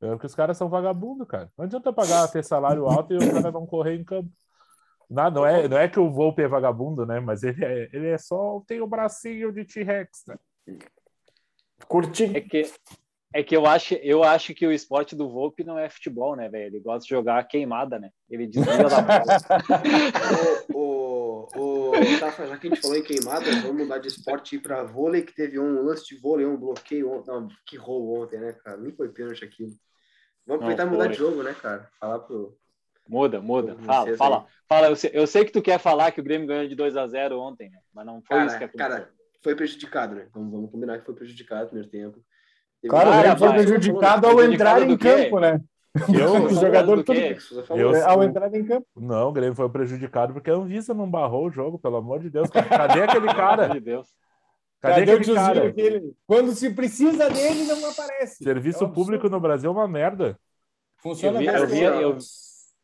[0.00, 1.52] É porque os caras são vagabundo, cara.
[1.56, 4.30] Não adianta pagar ter salário alto e o cara não correr em campo.
[5.08, 7.20] Não, não, é, não é que o Volpe é vagabundo, né?
[7.20, 8.62] Mas ele é, ele é só.
[8.66, 10.36] Tem o bracinho de T-Rex, né?
[11.88, 12.24] Curti.
[12.36, 12.72] É que,
[13.32, 16.48] é que eu, acho, eu acho que o esporte do Volpe não é futebol, né,
[16.48, 16.66] velho?
[16.66, 18.10] Ele gosta de jogar queimada, né?
[18.28, 19.24] Ele desvia da bola.
[20.74, 24.54] o, o, o, Tafa, já que a gente falou em queimada, vamos mudar de esporte
[24.54, 27.30] e ir para vôlei, que teve um lance de vôlei, um bloqueio ontem.
[27.30, 28.76] Não, que rolo ontem, né, cara?
[28.78, 29.70] Nem foi pênalti aquilo.
[30.44, 31.88] Vamos e mudar de jogo, né, cara?
[32.00, 32.58] Falar pro.
[33.08, 33.74] Muda, muda.
[33.74, 34.16] Vocês Fala, aí.
[34.16, 34.46] fala.
[34.68, 34.88] fala.
[34.88, 37.06] Eu sei, eu sei que tu quer falar que o Grêmio ganhou de 2 a
[37.06, 37.78] 0 ontem, né?
[37.94, 39.06] Mas não foi isso que Cara, aconteceu.
[39.06, 40.28] cara, foi prejudicado, né?
[40.32, 42.24] Vamos, vamos combinar que foi prejudicado no primeiro tempo.
[42.88, 45.24] Claro, o Grêmio foi prejudicado ao entrar em quê?
[45.24, 45.60] campo, né?
[46.08, 47.20] Eu, O jogador do tudo-
[47.66, 47.82] falou.
[47.82, 48.86] Eu- É, Ao entrar em campo.
[48.96, 52.30] Não, o Grêmio foi prejudicado porque a Anvisa não barrou o jogo, pelo amor de
[52.30, 52.48] Deus.
[52.50, 53.64] Cadê aquele Pelo cara?
[53.64, 54.08] amor de Deus.
[54.80, 55.72] Cadê, Cadê o aquele cara?
[55.72, 58.42] que ele- Quando se precisa dele, não aparece.
[58.42, 60.38] Serviço É um público no Brasil é uma merda.
[61.02, 62.18] Funciona Eu vi- eu assim, eu-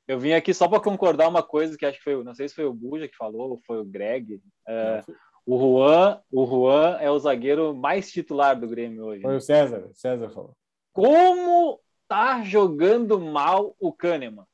[0.09, 2.55] Eu vim aqui só para concordar uma coisa que acho que foi, não sei se
[2.55, 4.41] foi o Buja que falou, ou foi o Greg.
[4.69, 5.03] É,
[5.47, 9.23] o Juan, o Juan é o zagueiro mais titular do Grêmio hoje.
[9.23, 9.87] Foi o César.
[9.91, 10.53] O César falou.
[10.93, 11.79] Como
[12.09, 14.45] tá jogando mal o Kahneman?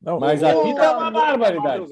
[0.00, 1.86] Não, Mas aqui Pelo tá uma amor de barbaridade.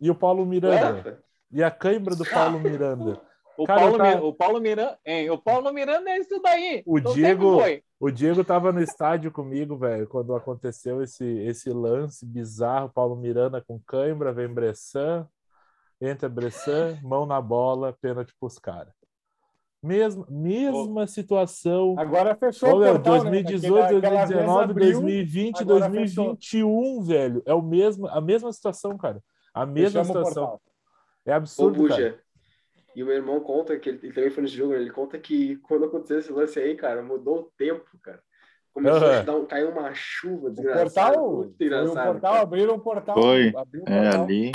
[0.00, 1.02] E o Paulo Miranda?
[1.04, 1.18] Ué,
[1.50, 3.20] E a cãibra do Paulo Miranda?
[3.58, 5.30] O Cara, Paulo, Mi- o Paulo Miranda, hein?
[5.30, 6.82] O Paulo Miranda é isso daí.
[6.84, 7.58] O Então Diego-.
[7.98, 12.90] O Diego tava no estádio comigo, velho, quando aconteceu esse, esse lance bizarro.
[12.94, 15.26] Paulo Miranda com cãibra, vem Bressan,
[16.00, 18.92] entra Bressan, mão na bola, pênalti pros caras.
[19.82, 21.94] Mesma, mesma situação.
[21.98, 23.30] Agora fechou Ô, o portal, né?
[23.30, 27.42] 2018, Aquela- aquela vez 2019, abriu, 2020, agora 2021, velho.
[27.46, 29.22] É o mesmo, a mesma situação, cara.
[29.54, 30.42] A mesma fechamos o situação.
[30.44, 30.62] portal.
[31.24, 32.00] É Ô, absurdo, cara.
[32.02, 32.20] Buja.
[32.96, 34.80] E o meu irmão conta que ele, ele também foi nesse jogo, né?
[34.80, 38.20] ele conta que quando aconteceu esse lance aí, cara, mudou o tempo, cara.
[38.72, 39.18] Começou Aham.
[39.18, 41.12] a dar um, caiu uma chuva O desgraçada.
[41.14, 42.42] portal, muito foi o portal, cara.
[42.42, 43.14] abriram o portal.
[43.14, 43.52] Foi.
[43.56, 44.24] abriu o É portal.
[44.24, 44.52] ali.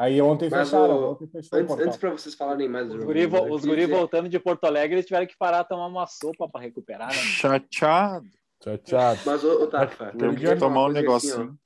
[0.00, 2.92] Aí ontem Mas fecharam, o- ontem fechou o Antes, antes para vocês falarem mais do
[2.94, 3.06] Os jogo.
[3.06, 6.06] guri, vo- os guri dizer- voltando de Porto Alegre, eles tiveram que parar tomar uma
[6.06, 7.14] sopa para recuperar, né?
[7.14, 8.26] Chateado.
[8.58, 9.14] Tchau.
[9.26, 11.58] Mas, ô, ô Tafa, dia queria tomar um assim, negocinho.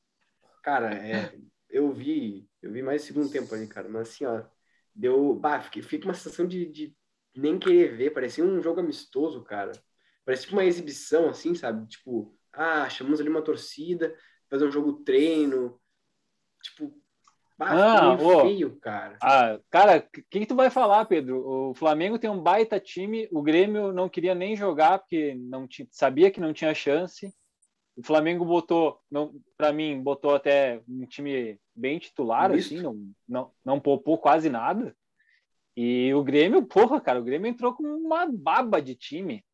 [0.65, 1.33] Cara, é,
[1.71, 4.43] eu vi, eu vi mais segundo tempo ali, cara, mas assim, ó,
[4.93, 6.97] deu, bah, fiquei, fiquei com uma sensação de, de
[7.37, 9.71] nem querer ver, parecia um jogo amistoso, cara.
[10.25, 11.87] Parecia tipo uma exibição, assim, sabe?
[11.87, 14.13] Tipo, ah, chamamos ali uma torcida,
[14.51, 15.79] fazer um jogo treino,
[16.63, 16.97] tipo,
[17.71, 18.43] Ah, ô.
[18.43, 19.17] feio, cara.
[19.23, 21.71] Ah, cara, o que, que tu vai falar, Pedro?
[21.71, 26.31] O Flamengo tem um baita time, o Grêmio não queria nem jogar porque não sabia
[26.31, 27.33] que não tinha chance.
[27.97, 29.01] O Flamengo botou,
[29.57, 32.75] para mim, botou até um time bem titular, Misto.
[32.75, 34.95] assim, não, não, não poupou quase nada.
[35.77, 39.45] E o Grêmio, porra, cara, o Grêmio entrou com uma baba de time.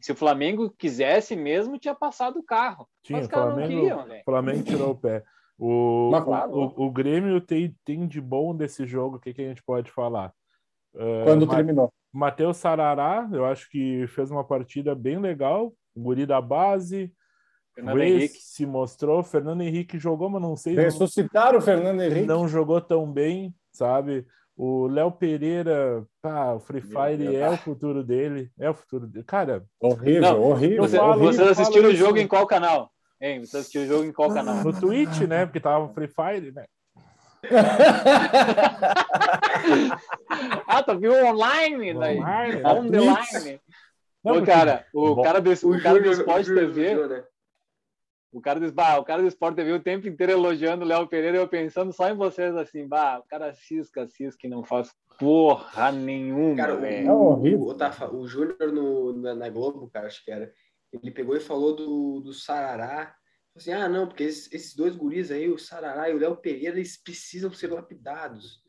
[0.00, 2.88] Se o Flamengo quisesse mesmo, tinha passado o carro.
[3.02, 4.20] Tinha, Mas o os caras não Flamengo, queriam, velho.
[4.20, 5.24] o Flamengo tirou o pé.
[5.58, 6.52] O, claro.
[6.76, 9.90] o, o Grêmio tem, tem de bom desse jogo, o que, que a gente pode
[9.90, 10.32] falar?
[10.96, 11.92] É, Quando Ma- terminou.
[12.12, 17.12] Matheus Sarará, eu acho que fez uma partida bem legal, guri da base,
[17.74, 18.38] Fernando Henrique.
[18.40, 22.26] se mostrou, Fernando Henrique jogou, mas não sei, não, Ressuscitaram o Fernando Henrique.
[22.26, 24.24] não jogou tão bem, sabe?
[24.56, 29.24] O Léo Pereira, pá, o Free Fire é o futuro dele, é o futuro dele.
[29.24, 30.82] Cara, Horrível, Não, horrível.
[30.84, 32.24] Você, falo- vocês assistiram o jogo isso.
[32.24, 32.92] em qual canal?
[33.26, 34.56] Hein, você assistiu o jogo em qual canal?
[34.62, 35.46] no Twitch, né?
[35.46, 36.64] Porque tava Free Fire, né?
[40.66, 41.94] ah, tu viu online?
[41.94, 42.18] Daí?
[42.18, 42.72] Online, né?
[42.72, 43.60] On the line.
[44.22, 47.08] Não, Ô, cara, o Bom, cara do, O o cara do Sport o TV, elogiou,
[47.08, 47.24] né?
[48.32, 51.06] o cara do, bah, o cara do Sport TV o tempo inteiro elogiando o Léo
[51.06, 54.90] Pereira, eu pensando só em vocês assim, bah, o cara cisca, cisca e não faz
[55.18, 56.84] porra nenhuma, Cara, o.
[56.84, 57.60] É horrível.
[57.60, 60.50] o, o, Tafa- o Júnior no- na, na Globo, cara, acho que era,
[61.02, 63.14] ele pegou e falou do, do Sarará.
[63.56, 66.76] Assim, ah, não, porque esses, esses dois guris aí, o Sarará e o Léo Pereira,
[66.76, 68.62] eles precisam ser lapidados.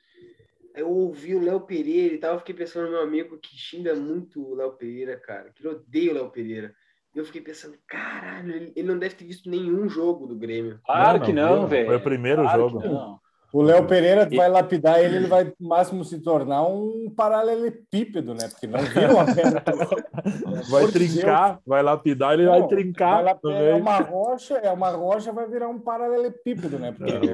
[0.75, 3.57] Aí eu ouvi o Léo Pereira e tal, eu fiquei pensando no meu amigo que
[3.57, 6.75] xinga muito o Léo Pereira, cara, que ele odeia o Léo Pereira.
[7.15, 10.81] E eu fiquei pensando, caralho, ele, ele não deve ter visto nenhum jogo do Grêmio.
[10.85, 11.87] Claro Não, que não velho.
[11.87, 13.21] Foi o primeiro Claro jogo.
[13.55, 18.49] O Léo Pereira vai lapidar ele, ele vai no máximo se tornar um paralelepípedo, né?
[18.49, 19.63] Porque não vira uma pedra.
[20.69, 21.13] Vai Por Deus.
[21.13, 23.73] trincar, vai lapidar, ele Não, vai vai trincar é também.
[23.81, 26.91] uma rocha, é uma rocha, vai virar um paralelepípedo, né?
[26.91, 27.33] Porque Não.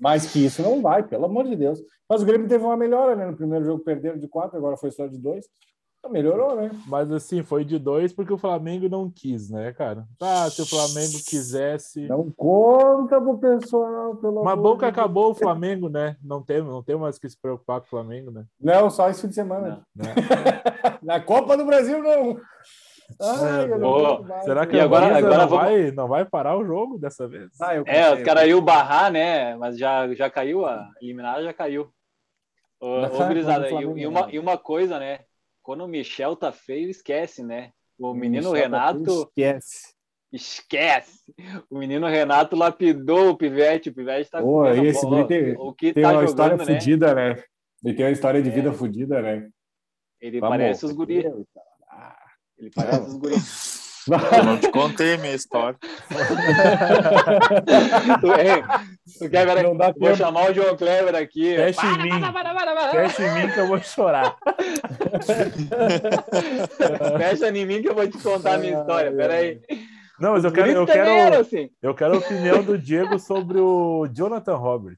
[0.00, 1.80] mais que isso não vai, pelo amor de Deus.
[2.08, 3.26] Mas o Grêmio teve uma melhora, né?
[3.26, 5.46] No primeiro jogo perderam de quatro, agora foi só de dois.
[6.10, 6.70] Melhorou, né?
[6.86, 10.06] Mas assim, foi de dois porque o Flamengo não quis, né, cara?
[10.20, 12.06] Ah, se o Flamengo quisesse.
[12.08, 16.16] Não conta pro pessoal, pelo Mas bom que acabou o Flamengo, né?
[16.22, 18.44] Não tem, não tem mais que se preocupar com o Flamengo, né?
[18.60, 19.84] Não, só esse fim de semana.
[19.94, 20.04] Né?
[21.02, 22.38] Na Copa do Brasil, não.
[23.20, 23.66] Ai,
[24.26, 24.44] mais.
[24.44, 27.50] Será que E agora- agora não, vamos- vai, não vai parar o jogo dessa vez?
[27.60, 29.54] Ah, eu É, os caras iam barrar, né?
[29.56, 31.88] Mas já, já caiu, a eliminada já caiu.
[32.80, 34.30] Ô, Já ô, gurizada, e, e uma, ganhou.
[34.30, 35.20] e uma coisa, né?
[35.64, 37.72] Quando o Michel tá feio, esquece, né?
[37.98, 39.94] O menino Michel Renato Esquece.
[40.30, 41.34] esquece.
[41.70, 43.88] O menino Renato lapidou o Pivete.
[43.88, 45.26] O Pivete tá Pô, esse bola.
[45.26, 46.74] tem- o que Tem tá uma história jogando, né?
[46.78, 47.42] fodida, né?
[47.82, 48.52] Ele tem uma história de É.
[48.52, 49.48] vida fodida, né?
[50.20, 50.56] Ele Vamos.
[50.58, 51.24] parece os guris.
[52.58, 53.34] Ele parece os guris.
[54.08, 55.78] Eu não te contei minha história.
[59.20, 59.62] É, ver?
[59.62, 60.16] Não dá Vou tempo.
[60.16, 61.54] chamar o João Kleber aqui.
[61.54, 62.20] Fecha em mim.
[62.20, 62.90] Para, para.
[62.90, 64.34] Fecha em mim que eu vou chorar.
[67.18, 69.12] Fecha em mim que eu vou te contar a minha história.
[69.12, 69.60] Pera aí.
[70.18, 71.70] Não, mas eu quero, eu quero, assim.
[71.82, 74.96] eu quero a opinião do Diego sobre o Jonathan Robert.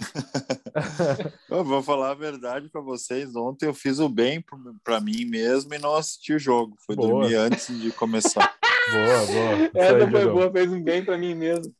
[1.50, 3.34] Eu vou falar a verdade para vocês.
[3.36, 4.42] Ontem eu fiz o bem
[4.82, 6.76] para mim mesmo e não assisti o jogo.
[6.86, 7.08] Fui Boa.
[7.08, 8.54] dormir antes de começar.
[8.90, 9.70] Boa, boa.
[9.74, 11.72] Essa foi boa, fez um bem pra mim mesmo.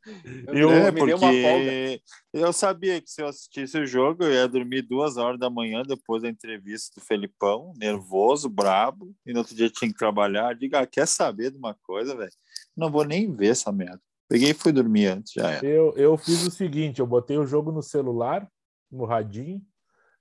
[0.47, 1.43] Eu- é, me deu uma folga.
[1.43, 2.03] porque
[2.33, 5.83] eu sabia que se eu assistisse o jogo, eu ia dormir duas horas da manhã
[5.83, 10.55] depois da entrevista do Felipão, nervoso, brabo, e no outro dia tinha que trabalhar.
[10.55, 12.31] Diga, ah, quer saber de uma coisa, velho?
[12.77, 14.01] Não vou nem ver essa merda.
[14.31, 15.67] Peguei e fui dormir antes, já era.
[15.67, 18.49] Eu, eu fiz o seguinte: eu botei o jogo no celular,
[18.89, 19.61] no radinho,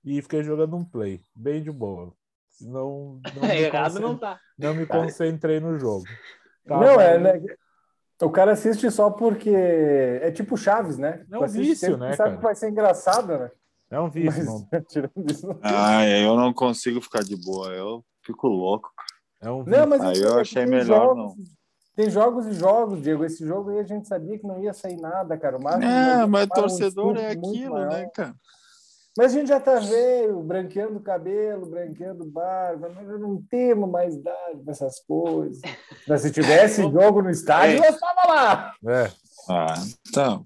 [0.04, 2.12] e fiquei jogando um play, bem de boa.
[2.60, 4.38] Não, não, me, Errado não tá.
[4.58, 6.04] não me concentrei no jogo.
[6.66, 7.40] Tava- Não, é, né?
[8.20, 11.24] O cara assiste só porque é tipo Chaves, né?
[11.30, 12.36] É um assiste vício, né, Sabe cara?
[12.36, 13.50] que vai ser engraçado, né?
[13.90, 14.68] É um vício, Mas, não.
[14.90, 15.58] tirando isso, não.
[15.62, 18.90] Ah, eu não consigo ficar de boa, eu fico louco.
[19.40, 19.80] É um vício.
[19.80, 21.34] Não, mas Aí é eu que achei melhor jogos-
[22.00, 23.26] Tem jogos e jogos, Diego.
[23.26, 25.58] Esse jogo aí a gente sabia que não ia sair nada, cara.
[25.58, 28.34] O máximo É, mas tomar um torcedor é aquilo, né, cara?
[29.18, 32.88] Mas a gente já tá velho, branqueando o cabelo, branqueando barba.
[32.88, 35.60] Nós já não temos mais idade para essas coisas.
[36.08, 37.90] Mas se tivesse jogo no estádio, É.
[37.90, 38.74] nós tava lá.
[38.88, 39.10] É,
[39.50, 39.74] Ah,
[40.08, 40.42] então,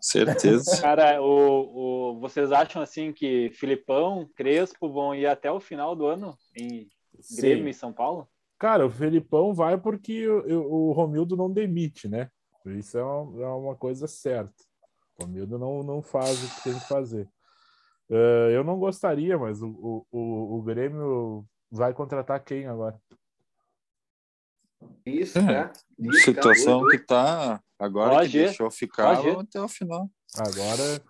[0.00, 0.78] certeza.
[0.80, 6.06] Cara, o, o, vocês acham assim que Filipão, Crespo vão ir até o final do
[6.06, 6.86] ano em
[7.36, 8.28] Grêmio e São Paulo?
[8.62, 12.30] Cara, o Felipão vai porque o, Romildo não demite, né?
[12.64, 14.54] Isso é uma, é uma coisa certa.
[15.18, 17.28] O Romildo não, não faz o que tem que fazer.
[18.08, 22.96] Eh, eu não gostaria, mas o, o, o, o Grêmio vai contratar quem agora?
[25.04, 25.64] Isso, É.
[25.64, 25.72] tá?
[25.98, 30.08] Isso, Situação acabou, que tá agora que deixou ficar até o final.
[30.38, 31.02] Agora.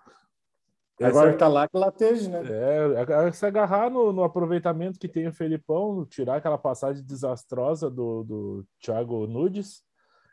[1.07, 2.41] Agora essa- que tá lá, que lateje, né?
[2.49, 7.91] É, é se agarrar no, no aproveitamento que tem o Felipão, tirar aquela passagem desastrosa
[7.91, 9.83] do, do Thiago Nudes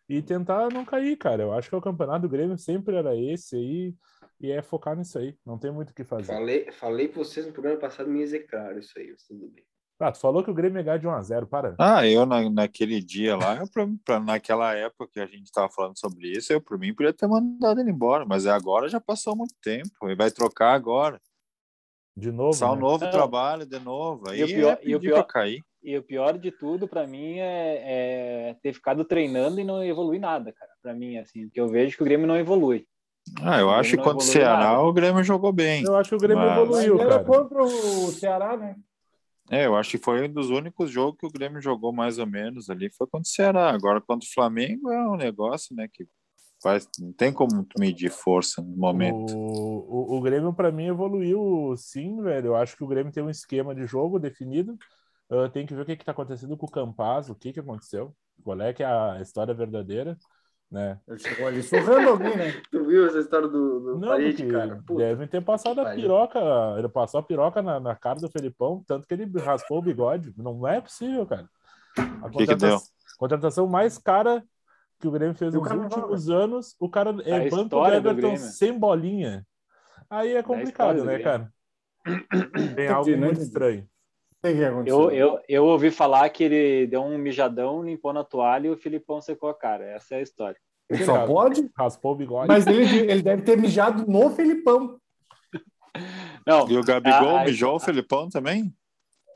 [0.08, 1.44] e tentar não cair, cara.
[1.44, 3.96] Eu acho que o campeonato do Grêmio sempre era esse aí
[4.40, 5.36] e é focar nisso aí.
[5.46, 6.34] Não tem muito o que fazer.
[6.34, 9.64] Falei, falei pra vocês no programa passado, me execraram isso aí, mas tudo bem.
[10.02, 11.76] Ah, tu falou que o Grêmio ia ganhar de 1x0, para.
[11.78, 15.68] Ah, eu na, naquele dia lá, eu, pra, pra- naquela época que a gente estava
[15.70, 19.36] falando sobre isso, eu por mim podia ter mandado ele embora, mas agora já passou
[19.36, 21.20] muito tempo, ele vai trocar agora,
[22.16, 22.44] De novo.
[22.58, 22.82] começar um né?
[22.82, 23.12] novo Não.
[23.12, 25.62] trabalho de novo, aí E o pior- é e o pior- cair.
[25.84, 30.20] E o pior de tudo, para mim, é, é, ter ficado treinando e não evoluir
[30.20, 30.72] nada, cara.
[30.82, 32.86] Para mim, assim, porque eu vejo que o Grêmio não evolui.
[33.42, 34.80] Ah, eu acho que contra o Ceará nada.
[34.82, 35.84] o Grêmio jogou bem.
[35.84, 36.58] Eu acho que o Grêmio mas...
[36.58, 38.76] evoluiu, mas era contra o Ceará, né?
[39.50, 42.28] É, eu acho que foi um dos únicos jogos que o Grêmio jogou mais ou
[42.28, 43.70] menos ali, foi contra o Ceará.
[43.72, 46.08] Agora, contra o Flamengo, é um negócio, né, que
[46.62, 49.36] faz, não tem como medir força no momento.
[49.36, 52.48] O, o, o Grêmio, para mim, evoluiu sim, velho.
[52.48, 54.78] Eu acho que o Grêmio tem um esquema de jogo definido.
[55.30, 58.16] Uh, tem que ver o que está acontecendo com o Campaz, o que, que aconteceu,
[58.44, 60.18] qual é que é a história verdadeira
[60.72, 61.00] né?
[61.08, 62.62] Ele chegou ali surrando alguém, né?
[62.72, 64.82] Tu viu essa história do, do não, parede, cara?
[64.86, 65.00] Puta.
[65.00, 66.40] Devem ter passado a piroca,
[66.78, 70.34] ele passou a piroca na, na, cara do Felipão, tanto que ele raspou o bigode.
[70.38, 71.50] Não é possível, cara.
[71.98, 74.44] A que contratação, que contratação mais cara
[75.00, 79.46] que o Grêmio fez nos últimos anos, o cara é banco do Everton sem bolinha.
[80.10, 81.52] Aí é complicado, né, cara?
[82.76, 83.88] Tem algo muito estranho.
[84.86, 88.78] Eu, eu, eu ouvi falar que ele deu um mijadão, limpou na toalha e o
[88.78, 89.84] Filipão secou a cara.
[89.84, 90.58] Essa é a história.
[90.90, 91.70] Ele só pode?
[91.78, 92.48] Raspou o bigode.
[92.48, 94.98] Mas ele, ele deve ter mijado no Felipão.
[96.48, 98.74] Não, e o Gabigol mijou o Felipão também?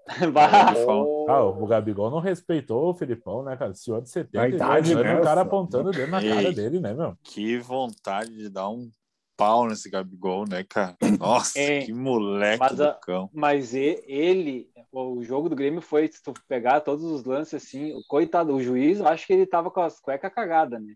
[0.86, 1.26] Oh.
[1.30, 3.74] Ah, o Gabigol não respeitou o Filipão, né, cara?
[3.74, 5.18] Senhor de 70 idade, né?
[5.18, 7.18] o cara apontando dentro na cara dele, né, meu?
[7.24, 8.92] Que vontade de dar um
[9.38, 10.96] pau nesse Gabigol, né, cara?
[11.20, 13.30] Nossa, é, que moleque mas, do cão.
[13.34, 18.02] Mas ele, o jogo do Grêmio foi, se tu pegar todos os lances assim, o
[18.08, 20.96] coitado, o juiz, eu acho que ele tava com as cuecas cagadas, né?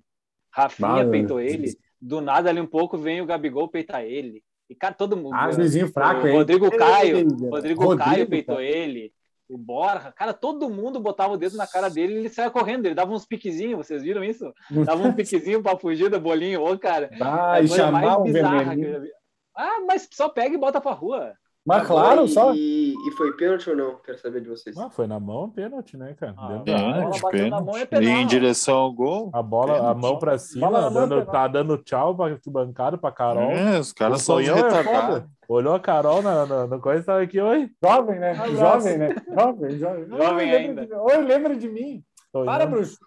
[0.51, 4.43] Rafinha peitou ele, do nada ali um pouco vem o Gabigol peitar ele.
[4.69, 5.33] E, cara, todo mundo.
[5.33, 9.13] Ah, vizinho fraco, o Rodrigo Caio, Rodrigo, Rodrigo Caio peitou ele
[9.49, 12.85] o Borja, cara, todo mundo botava o dedo na cara dele e ele saia correndo,
[12.85, 14.53] ele dava uns piquezinhos, vocês viram isso?
[14.69, 17.09] Dava um piquezinho pra fugir do bolinho, ô, cara.
[17.21, 19.07] Ah, e chamar o vermelho.
[19.55, 21.33] Ah, mas só pega e bota pra rua.
[21.67, 22.53] Mas claro, e, só.
[22.53, 23.95] E, e, foi pênalti ou não?
[23.97, 24.77] Quero saber de vocês.
[24.77, 26.33] Ah, foi na mão, pênalti, né, cara?
[26.37, 27.77] Ah, pênalti, pênalti.
[27.77, 28.03] É penal.
[28.03, 29.29] E em direção ao gol.
[29.33, 29.91] A bola, pênalti.
[29.91, 33.51] a mão pra cima, dando, tá dando tchau pra bancada pra Carol.
[33.51, 35.23] É, os caras são retardados.
[35.23, 37.69] É Olhou a Carol na, na, na coisa e tava aqui, oi.
[37.83, 38.33] Jovem, né?
[38.33, 39.15] Jovem, né?
[39.33, 40.07] Jovem, jovem.
[40.07, 40.85] Jovem ainda.
[40.85, 40.93] De...
[40.93, 42.03] Oi, lembra de mim.
[42.31, 42.71] Tô Para, indo.
[42.71, 42.97] bruxo.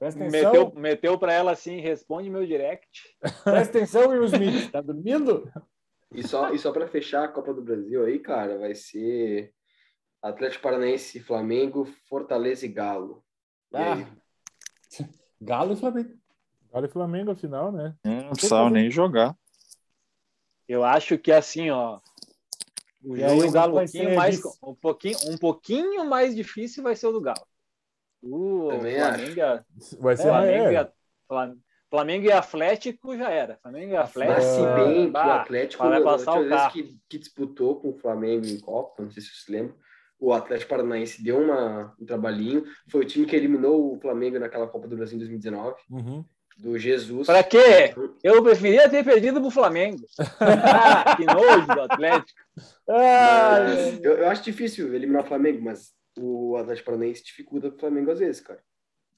[0.00, 0.52] Presta atenção.
[0.52, 2.88] Meteu, meteu pra ela assim, responde meu direct.
[3.44, 4.70] Presta atenção, Will Smith.
[4.72, 5.48] Tá dormindo?
[6.14, 9.52] E só, e só para fechar a Copa do Brasil aí, cara, vai ser
[10.22, 13.24] Atlético Paranaense, Flamengo, Fortaleza e Galo.
[13.72, 14.06] E ah.
[15.40, 16.14] Galo e Flamengo.
[16.72, 17.94] Galo e Flamengo, afinal, né?
[18.04, 19.36] Não precisava nem jogar.
[20.68, 21.98] Eu acho que assim, ó.
[23.04, 26.94] O jogo aí, o Galo um pouquinho mais, um pouquinho, um pouquinho mais difícil vai
[26.94, 27.46] ser o do Galo.
[28.22, 30.00] O Também Flamengo, acho.
[30.00, 30.92] vai ser Flamengo,
[31.26, 31.60] Flamengo,
[31.92, 33.58] Flamengo e Atlético já era.
[33.60, 34.34] Flamengo e Atlético.
[34.34, 36.72] Mas se bem que o Atlético, vai passar o carro.
[36.72, 39.74] Que, que disputou com o Flamengo em Copa, não sei se você se lembra,
[40.18, 42.64] o Atlético Paranaense deu uma, um trabalhinho.
[42.88, 45.76] Foi o time que eliminou o Flamengo naquela Copa do Brasil em 2019.
[45.90, 46.24] Uhum.
[46.56, 47.26] Do Jesus.
[47.26, 47.94] Para quê?
[48.24, 50.06] Eu preferia ter perdido pro Flamengo.
[50.40, 52.40] ah, que nojo do Atlético.
[52.88, 53.58] Ah,
[54.02, 58.18] eu, eu acho difícil eliminar o Flamengo, mas o Atlético Paranaense dificulta o Flamengo às
[58.18, 58.62] vezes, cara.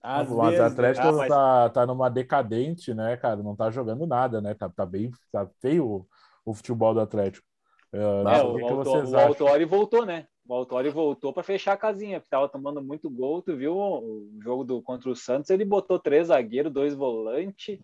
[0.05, 1.29] Às o vezes, Atlético ah, mas...
[1.29, 3.43] tá, tá numa decadente, né, cara?
[3.43, 4.53] Não tá jogando nada, né?
[4.53, 6.07] Tá, tá bem tá feio o,
[6.45, 7.47] o futebol do Atlético.
[7.91, 10.27] Uh, é, o, o, o Autori voltou, né?
[10.47, 13.41] O Autori voltou para fechar a casinha, porque tava tomando muito gol.
[13.41, 15.49] Tu viu o, o jogo do contra o Santos?
[15.49, 17.79] Ele botou três zagueiros, dois volantes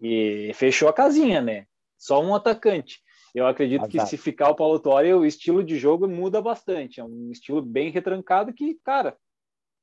[0.00, 1.66] e fechou a casinha, né?
[1.98, 3.02] Só um atacante.
[3.34, 7.00] Eu acredito que se ficar o Paulo Torre, o estilo de jogo muda bastante.
[7.00, 9.14] É um estilo bem retrancado que, cara,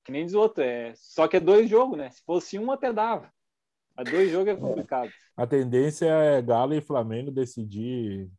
[0.08, 0.64] que nem diz outro.
[0.64, 0.94] É...
[0.96, 2.10] Só que é dois jogos, né?
[2.10, 3.30] Se fosse um, até dava.
[3.96, 5.12] Mas dois jogos é complicado.
[5.36, 8.30] A tendência é Galo e Flamengo decidir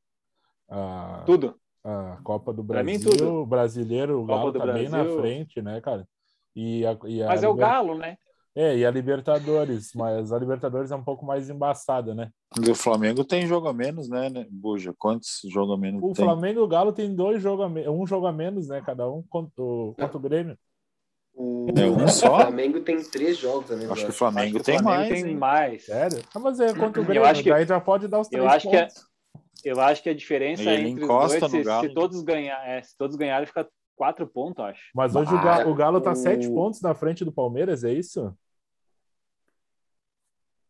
[0.68, 1.54] a, tudo.
[1.84, 2.86] A Copa do Brasil.
[2.86, 3.42] Mim, tudo.
[3.42, 4.82] O brasileiro, o Galo tá Brasil.
[4.82, 6.08] bem na frente, né, cara?
[6.56, 8.16] E a, e a Mas é o Galo, né?
[8.54, 12.30] É, e a Libertadores, mas a Libertadores é um pouco mais embaçada, né?
[12.60, 14.46] E o Flamengo tem jogo a menos, né, né?
[14.50, 14.92] Buja?
[14.98, 16.24] Quantos jogos a menos o tem?
[16.24, 18.80] O Flamengo e o Galo tem dois jogos a menos, um jogo a menos, né?
[18.80, 20.58] Cada um contra o, contra o Grêmio.
[21.40, 22.36] O, é um só?
[22.36, 23.86] o Flamengo tem três jogos, né?
[23.88, 25.84] Acho que o Flamengo, tem, o Flamengo mais, tem mais.
[25.84, 26.18] Sério?
[26.34, 28.50] Ah, mas é contra o Grêmio, eu acho que, já pode dar os três eu
[28.50, 28.94] acho pontos.
[29.62, 32.68] Que é, eu acho que a diferença Ele entre os dois, se, se, todos ganhar,
[32.68, 34.90] é, se todos ganharem, fica quatro pontos, acho.
[34.92, 36.16] Mas hoje ah, o, Galo, o Galo tá o...
[36.16, 38.36] sete pontos na frente do Palmeiras, é isso?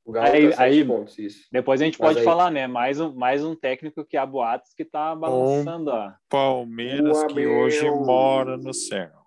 [0.04, 1.46] O Galo aí, tá aí pontos, isso.
[1.50, 2.24] Depois a gente Mas pode aí...
[2.26, 2.66] falar, né?
[2.66, 5.90] Mais um, mais um técnico que há boatos que tá balançando.
[5.90, 9.17] Um Palmeiras que hoje mora no céu.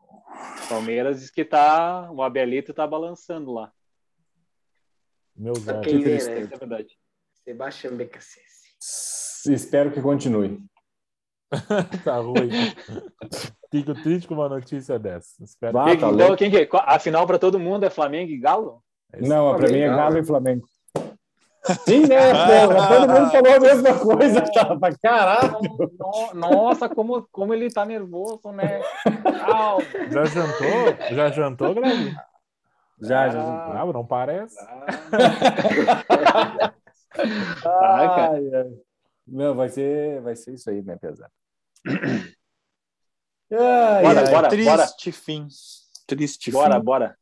[0.69, 2.09] Palmeiras diz que tá.
[2.11, 3.71] O Abelito tá balançando lá.
[5.35, 5.85] Meu Deus.
[5.85, 6.41] Quem vê, né?
[6.51, 6.97] É verdade.
[7.43, 8.39] Sebastião BKC.
[9.51, 10.63] Espero que continue.
[12.05, 12.49] tá ruim.
[13.71, 15.43] Fico triste com uma notícia dessa.
[15.43, 16.37] Espero Bah, Quem- tá então, louco.
[16.37, 18.83] quem que, a final para todo mundo é Flamengo e Galo?
[19.13, 19.87] que- Não, pra mim é.
[19.87, 20.65] Galo e Flamengo.
[21.85, 22.31] Sim, né?
[22.67, 22.87] porra?
[22.87, 24.43] Todo mundo falou a mesma coisa?
[24.79, 25.59] Pra caralho.
[25.99, 28.81] No- Nossa, como, como ele tá nervoso, né?
[30.11, 31.15] Já jantou?
[31.15, 32.15] Já jantou, Greg?
[33.01, 33.41] Já, já.
[33.41, 33.69] Ah.
[33.71, 34.55] Bravo, não parece.
[37.65, 38.69] Ai, ai.
[39.27, 41.31] Não, vai ser, vai ser isso aí, né, pesado?
[43.51, 44.31] Ai, Bora, ai.
[44.31, 44.49] bora.
[44.49, 45.47] Triste fim.
[46.07, 46.81] Triste Bora, fim.
[46.83, 47.15] bora.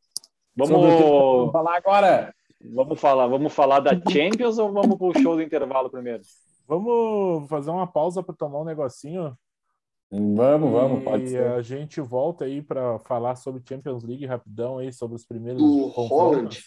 [0.55, 2.33] Vamos Vamos, falar agora.
[2.63, 6.21] Vamos falar, vamos falar da Champions ou vamos pro show do intervalo primeiro?
[6.67, 9.35] Vamos fazer uma pausa para tomar um negocinho.
[10.11, 11.51] Vamos, vamos, e pode ser.
[11.51, 16.09] a gente volta aí para falar sobre Champions League rapidão aí, sobre os primeiros confrontos.
[16.09, 16.59] Holland.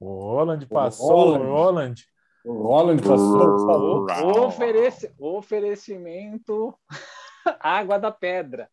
[0.00, 1.44] O Holland passou, Holland.
[1.44, 2.04] o Holland.
[2.44, 4.06] O Roland passou, falou.
[4.46, 6.74] Oferece, oferecimento
[7.60, 8.68] água da pedra.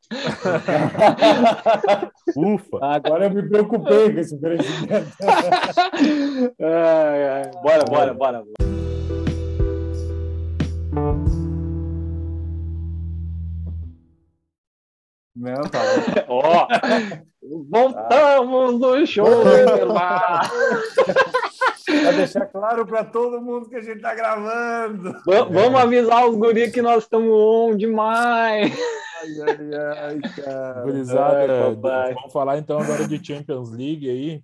[2.35, 2.79] Ufa!
[2.81, 5.13] Agora eu me preocupei com esse oferecimento.
[6.61, 7.51] Ai, ai.
[7.61, 8.43] Bora, bora, bora.
[15.37, 15.79] Não, tá.
[16.27, 16.67] Ó,
[17.69, 20.49] voltamos do show do intervalo.
[22.07, 25.11] Pra deixar claro para todo mundo que a gente tá gravando.
[25.25, 28.71] Va- Vamos avisar os guris que nós estamos on demais.
[29.21, 30.83] Ai, ai, ai, cara.
[30.83, 32.13] Gurizada, Ai, papai.
[32.13, 34.43] vamos falar então agora de Champions League aí.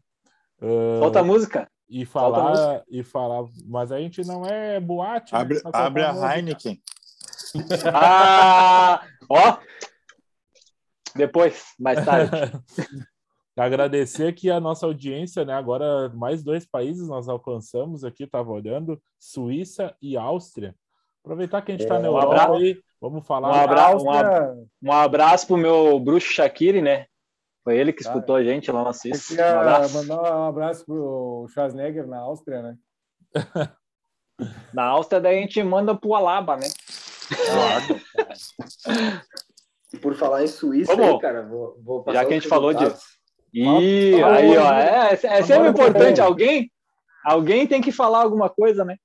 [0.62, 1.68] Ah, Solta a música.
[1.90, 5.34] e falta a falar e falar, mas a gente não é boate.
[5.34, 5.40] né?
[5.40, 6.36] Abre, tocar abre a música.
[6.38, 6.82] Heineken.
[7.94, 9.58] Ah, ó.
[11.16, 12.32] Depois, mais tarde.
[13.56, 15.54] Agradecer aqui a nossa audiência, né?
[15.54, 20.76] Agora mais dois países nós alcançamos aqui, estava olhando, Suíça e Áustria.
[21.24, 23.50] Aproveitar que a gente está É, na um Europa abra- aí, vamos falar.
[23.50, 27.06] Um abra- Áustria, Um abraço pro meu bruxo Shaqiri, né?
[27.64, 28.10] Foi ele que Tá.
[28.10, 29.30] escutou a gente lá no Assis.
[29.32, 29.94] eu Um abraço.
[29.96, 32.78] mandar um abraço pro Schwarzenegger na Áustria, né?
[34.74, 36.68] Na Áustria, daí a gente manda pro Alaba, né?
[39.94, 42.72] E por falar em Suíça, aí, cara, vou, vou passar Já que a gente falou
[42.72, 43.04] resultados.
[43.54, 46.20] E Fala- aí, ó, é, é sempre importante.
[46.20, 46.72] Alguém,
[47.24, 48.98] alguém tem que falar alguma coisa, né?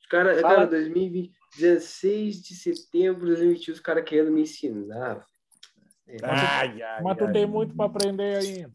[0.00, 0.54] Os Cara, Fala.
[0.54, 5.24] cara, 2020, 16 de setembro de 2021, os caras querendo me ensinar.
[6.08, 6.16] É.
[6.22, 7.32] Ai, ai, Mas tu ai.
[7.32, 8.70] tem muito para aprender ainda.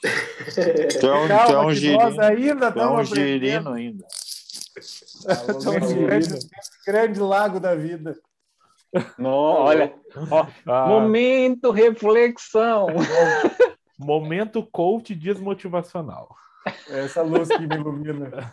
[0.00, 1.98] Tu é um, tu é Calma, um girino.
[1.98, 3.44] nós ainda Tu é estamos um aprendendo.
[3.44, 4.06] girino ainda.
[4.76, 6.48] Estamos grande, nesse
[6.86, 8.18] grande lago da vida.
[9.18, 9.94] No, olha,
[10.30, 12.86] ó, Ah, momento reflexão.
[14.02, 16.34] Momento coach desmotivacional.
[16.88, 18.52] Essa luz que me ilumina.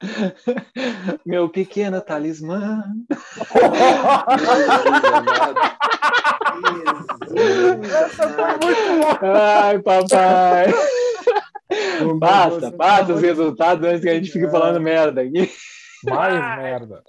[1.24, 2.84] Meu pequeno talismã.
[9.22, 10.74] Ai, papai.
[12.18, 15.50] Basta, basta os resultados antes que a gente fique falando merda aqui.
[16.04, 17.02] Mais merda.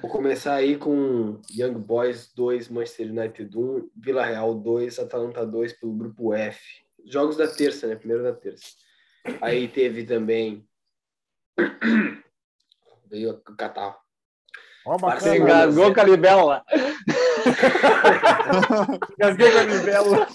[0.00, 5.72] Vou começar aí com Young Boys 2, Manchester United 1, Vila Real 2, Atalanta 2
[5.74, 6.60] pelo grupo F.
[7.04, 7.96] Jogos da terça, né?
[7.96, 8.66] Primeiro da terça.
[9.40, 10.66] Aí teve também.
[13.10, 13.96] Veio o catarro.
[14.86, 16.64] Ó, Você engasgou com a libela.
[19.18, 20.28] Gasguei com a libélula.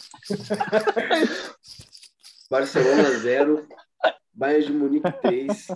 [2.49, 3.67] Barcelona 0,
[4.33, 5.67] Bayern de Munique 3,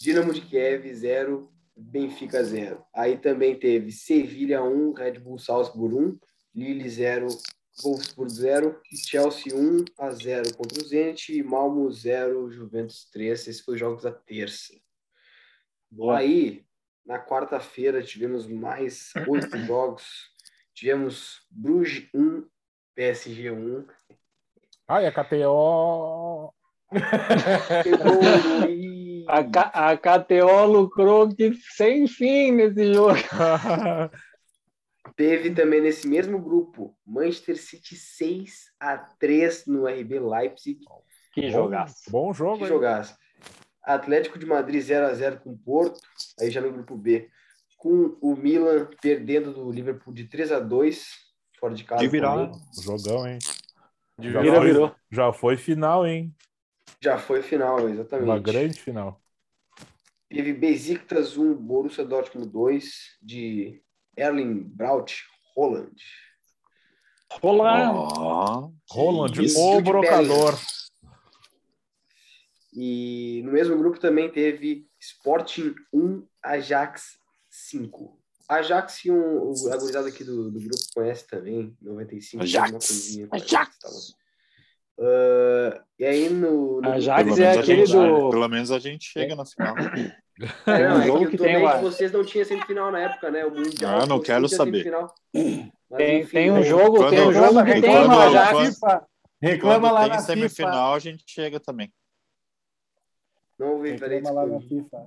[0.00, 2.84] Dinamo de Kiev 0, Benfica 0.
[2.94, 6.18] Aí também teve Sevilha 1, Red Bull Salzburg 1,
[6.54, 7.28] Lille 0,
[7.82, 13.40] Wolfsburg 0, Chelsea 1 a 0 contra o Zenit e Malmo 0, Juventus 3.
[13.40, 14.72] Esses foram os jogos da terça.
[16.14, 16.64] Aí,
[17.04, 20.30] na quarta-feira, tivemos mais oito jogos.
[20.74, 22.46] Tivemos Bruges 1,
[22.94, 23.86] PSG 1.
[24.88, 26.54] Ai, a KTO.
[27.82, 28.75] Pegou o.
[29.26, 33.14] A, K- a KTO lucrou que sem fim nesse jogo.
[35.16, 40.80] Teve também nesse mesmo grupo Manchester City 6 a 3 no RB Leipzig.
[41.32, 42.10] Que jogaço.
[42.10, 42.68] Bom jogo, Que hein?
[42.68, 43.16] jogaço.
[43.82, 46.00] Atlético de Madrid 0 a 0 com o Porto,
[46.40, 47.28] aí já no grupo B.
[47.78, 51.06] Com o Milan perdendo do Liverpool de 3 a 2
[51.60, 52.06] fora de casa.
[52.06, 52.52] De também.
[52.82, 53.38] Jogão, hein?
[54.18, 54.94] De Já Virou, foi, virou.
[55.10, 56.34] já foi final, hein?
[57.00, 58.28] Já foi final, exatamente.
[58.28, 59.20] Uma grande final.
[60.28, 63.80] Teve Besiktas 1, Borussia Dortmund 2 de
[64.16, 65.22] Erling Braut
[65.54, 65.94] Holland.
[67.40, 67.98] Rolando.
[67.98, 70.58] Ó, Roland, o brocador.
[72.72, 77.18] E no mesmo grupo também teve Sporting 1, Ajax
[77.50, 78.20] 5.
[78.48, 82.42] Ajax e um, o- a gurizada aqui do, do grupo conhece também, 95.
[82.42, 83.16] Ajax.
[83.32, 83.76] Ajax.
[84.98, 86.80] Ah, e aí no.
[86.80, 89.44] no Ajax Pelo é menos, a aquele gente, do- pelo menos a gente chega na
[89.44, 89.74] final.
[90.66, 92.92] É, não, um é jogo que, que o tem uma- de vocês não tinha semifinal
[92.92, 93.46] na época, né?
[93.46, 94.02] O Mundial.
[94.02, 94.84] Ah, não quero saber.
[95.32, 96.62] Mas, Tem, enfim, tem um né?
[96.62, 99.06] jogo, Quando- tem um jogo que tem lá na FIFA.
[99.40, 100.26] Reclama lá tem na FIFA.
[100.26, 101.90] semifinal, a gente chega também.
[103.58, 105.06] Não ouvi Reclama lá na FIFA.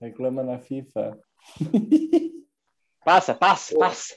[0.00, 1.18] Reclama na FIFA.
[3.04, 4.14] Passa, passa, passa.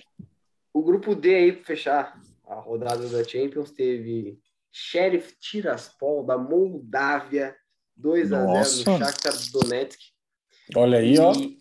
[0.72, 4.38] O grupo D aí, para fechar a rodada da Champions, teve
[4.74, 7.55] Sheriff Tiraspol, da Moldávia,
[7.95, 8.91] 2 a 0 Nossa.
[8.91, 9.99] no Shakhtar Donetsk.
[10.76, 11.32] Olha aí, ó.
[11.34, 11.59] E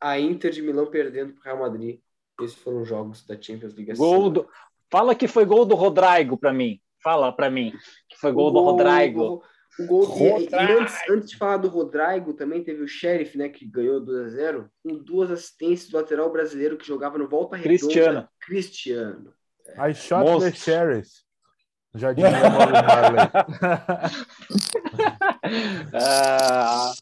[0.00, 2.00] a Inter de Milão perdendo para o Real Madrid.
[2.40, 3.94] Esses foram os jogos da Champions League.
[3.94, 4.48] Gol do...
[4.90, 6.80] Fala que foi gol do Rodrigo pra mim.
[7.02, 7.72] Fala pra mim
[8.08, 9.42] que foi gol, do Rodrigo.
[9.78, 10.54] O gol Rodrigo.
[10.54, 14.28] antes, antes de falar do Rodrigo, também teve o Sheriff, né, que ganhou 2 a
[14.28, 17.78] 0 com duas assistências do lateral brasileiro que jogava no Volta Redonda.
[17.78, 18.28] Cristiano.
[18.40, 19.34] Cristiano.
[19.78, 20.50] I shot Monstro.
[20.50, 21.10] the sheriff.
[21.94, 23.30] O Bob Marley.
[25.92, 26.92] Ah,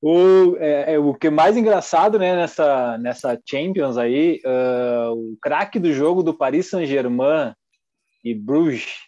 [0.00, 5.36] o, é, é, o que é mais engraçado né, nessa, nessa Champions aí, ah, o
[5.40, 7.54] craque do jogo do Paris Saint-Germain
[8.22, 9.00] e Bruges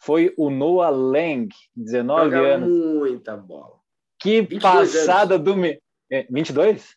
[0.00, 2.68] foi o Noah Lang, 19 Joga anos.
[2.68, 3.76] muita bola.
[4.18, 5.56] Que 22 passada do.
[5.56, 5.80] Me...
[6.10, 6.96] É, 22?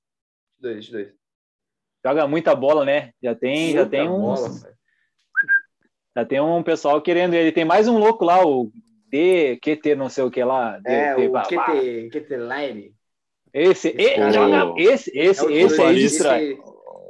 [0.59, 1.13] 2, 2.
[2.05, 3.11] Joga muita bola, né?
[3.21, 4.21] Já tem, já tem um.
[4.21, 4.49] bola.
[6.15, 7.51] Já tem um pessoal querendo ele.
[7.51, 8.71] Tem mais um louco lá, o
[9.09, 10.79] D, QT, não sei o que lá.
[10.85, 11.41] É, DT, o.
[11.41, 12.93] QT, QT Line.
[13.53, 14.83] Esse, Esse e- joga- aí.
[14.85, 16.43] esse, esse, É o esse aí Paris, distrai.
[16.51, 16.61] esse-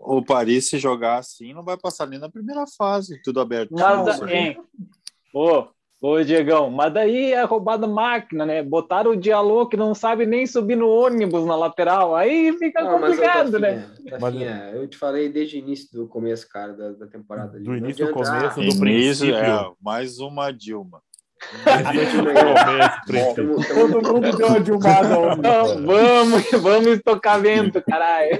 [0.08, 3.72] O Paris, se jogar assim, não vai passar nem na primeira fase, tudo aberto.
[3.72, 4.58] Mas, Não, da- hein?
[5.34, 5.66] Ô,
[6.06, 8.62] ô, Diegão, mas daí é roubada máquina, né?
[8.62, 12.16] Botaram o Diallo que não sabe nem subir no ônibus na lateral.
[12.16, 13.90] Aí fica Não, mas, ô, complicado, né?
[14.10, 17.58] Tafinha, eu te falei desde o início do começo, cara, da, da temporada.
[17.58, 17.66] ali.
[17.66, 19.36] Do início adianta, começo, ah, do Início, princípio.
[19.36, 21.02] é, mais uma Dilma.
[23.74, 25.16] Todo mundo deu uma dilmada
[25.86, 28.40] vamos, vamos estocar vento, caralho.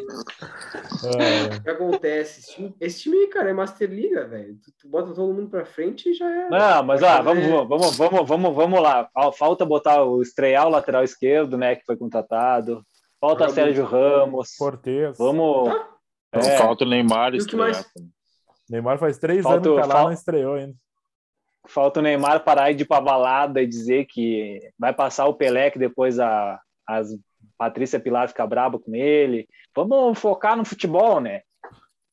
[1.20, 2.40] É, O que acontece?
[2.42, 4.56] Esse time, esse time aí, cara, é Master Liga, velho.
[4.56, 6.50] Tu, tu bota todo mundo pra frente e já é.
[6.50, 9.08] Não, mas ó, Vai vamos, vamos, vamos, vamos, vamos lá.
[9.14, 11.76] Fal- Falta botar o estrear o lateral esquerdo, né?
[11.76, 12.84] Que foi contratado.
[13.20, 13.86] Falta Sérgio.
[13.86, 14.56] Ramos.
[14.58, 15.18] Cortez.
[15.18, 15.70] Vamos.
[15.70, 15.88] Tá.
[16.34, 17.60] É, Falta o Neymar o que estrear.
[17.72, 17.86] mais?
[18.70, 20.74] Neymar faz três Falta- anos que tá lá, fal- não estreou ainda.
[21.68, 25.70] Falta o Neymar parar de ir pra balada e dizer que vai passar o Pelé,
[25.72, 27.10] que depois a as
[27.58, 29.48] Patrícia Pilar fica braba com ele.
[29.76, 31.42] Vamos focar no futebol, né?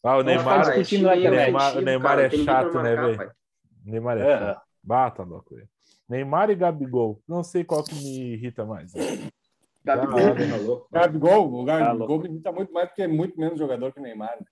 [0.04, 1.30] Ah, o Vamos Neymar, time é internet.
[1.44, 3.16] Neymar- Neymar cara, é chato, né, marcar, velho?
[3.16, 3.30] pai.
[3.84, 4.38] Neymar é É.
[4.38, 4.62] chato.
[4.82, 5.54] Bata louco.
[6.08, 7.20] Neymar e Gabigol.
[7.28, 8.92] Não sei qual que me irrita mais.
[8.94, 9.02] né?
[9.84, 10.88] Gabigol, Ah, tá louco.
[10.92, 14.02] Gabigol, o Tá Gabigol me imita muito mais porque é muito menos jogador que o
[14.02, 14.36] Neymar.
[14.38, 14.46] né?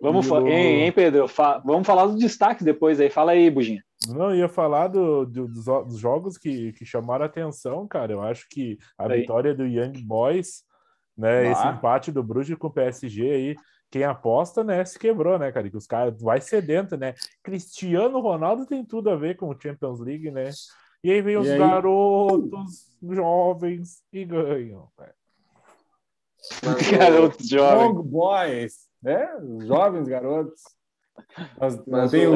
[0.00, 1.26] Vamos, hein, hein, Pedro?
[1.26, 3.08] Fa- Vamos falar dos destaques depois aí.
[3.08, 3.82] Fala aí, Buginha.
[4.14, 8.12] Não, eu ia falar do, do- dos, dos jogos que, que chamaram a atenção, cara.
[8.12, 9.20] Eu acho que a Aí.
[9.20, 10.62] vitória do Young Boys,
[11.16, 11.48] né?
[11.48, 11.52] Ah.
[11.52, 13.56] Esse empate do Bruges com o PSG aí,
[13.90, 15.70] quem aposta, né, se quebrou, né, cara?
[15.70, 17.14] Que os caras vai sedento, né?
[17.42, 20.50] Cristiano Ronaldo tem tudo a ver com o Champions League, né?
[21.04, 21.58] E aí vem E os aí?
[21.58, 24.88] garotos jovens e ganham.
[24.96, 25.14] cara.
[26.98, 27.86] Garotos jovens.
[27.96, 29.34] Young Boys, né?
[29.36, 30.60] Os jovens garotos.
[31.58, 32.32] Nós, Mas tem o-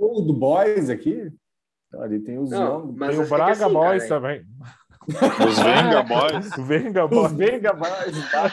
[0.00, 0.08] o É.
[0.08, 1.28] Old Boys aqui.
[2.00, 4.44] Ali tem os Não, Tem o é que Braga assim, Boys cara, também.
[5.08, 6.50] Os Venga Boys.
[6.68, 7.32] Venga Os Boys.
[7.32, 8.30] Venga Boys.
[8.30, 8.52] tá?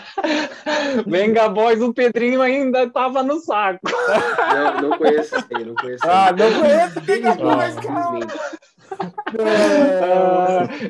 [1.05, 3.79] Venga Boys, o Pedrinho ainda tava no saco.
[3.85, 7.33] Não, não conheço esse aí, não conheço Ah, não conheço Venga.
[7.35, 8.19] Boys, cara.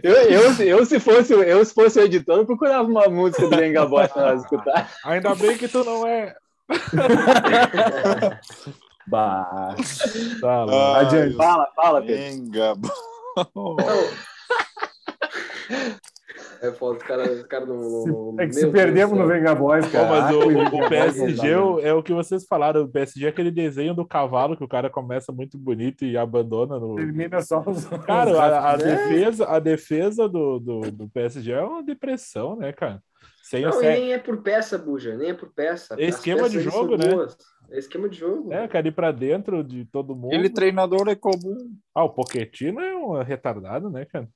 [0.04, 3.58] Eu, eu, eu, se fosse, eu, se fosse o editor, eu procurava uma música do
[3.58, 4.90] Venga Boys pra nós escutar.
[5.04, 6.34] Ainda bem que tu não é.
[9.08, 9.76] Bah.
[10.42, 11.00] Lá.
[11.00, 11.36] Adiante.
[11.36, 12.82] Fala, fala, Pedro.
[16.62, 18.36] É foda, os caras cara não.
[18.40, 19.34] É que se perdemos Deus no.
[19.34, 20.08] Venga Boys, cara.
[20.10, 21.88] mas o, Ah, o PSG dá, é o- né?
[21.90, 22.82] é o que vocês falaram.
[22.84, 26.80] O PSG é aquele desenho do cavalo que o cara começa muito bonito e abandona
[26.80, 26.96] no.
[26.96, 27.86] Termina só os.
[28.06, 28.84] Cara, a, a né?
[28.86, 33.04] defesa, a defesa do, do, do PSG é uma depressão, né, cara?
[33.50, 34.02] Sem o Não, e Sérgio.
[34.04, 35.96] nem é por peça, Buja, nem é por peça.
[35.98, 37.08] É esquema de jogo, né?
[37.16, 37.38] boas.
[37.70, 38.52] É esquema de jogo.
[38.52, 40.28] É, cara, ir pra dentro de todo mundo.
[40.34, 41.74] Aquele treinador é comum.
[41.96, 44.28] Ah, o Pochettino é um retardado, né, cara?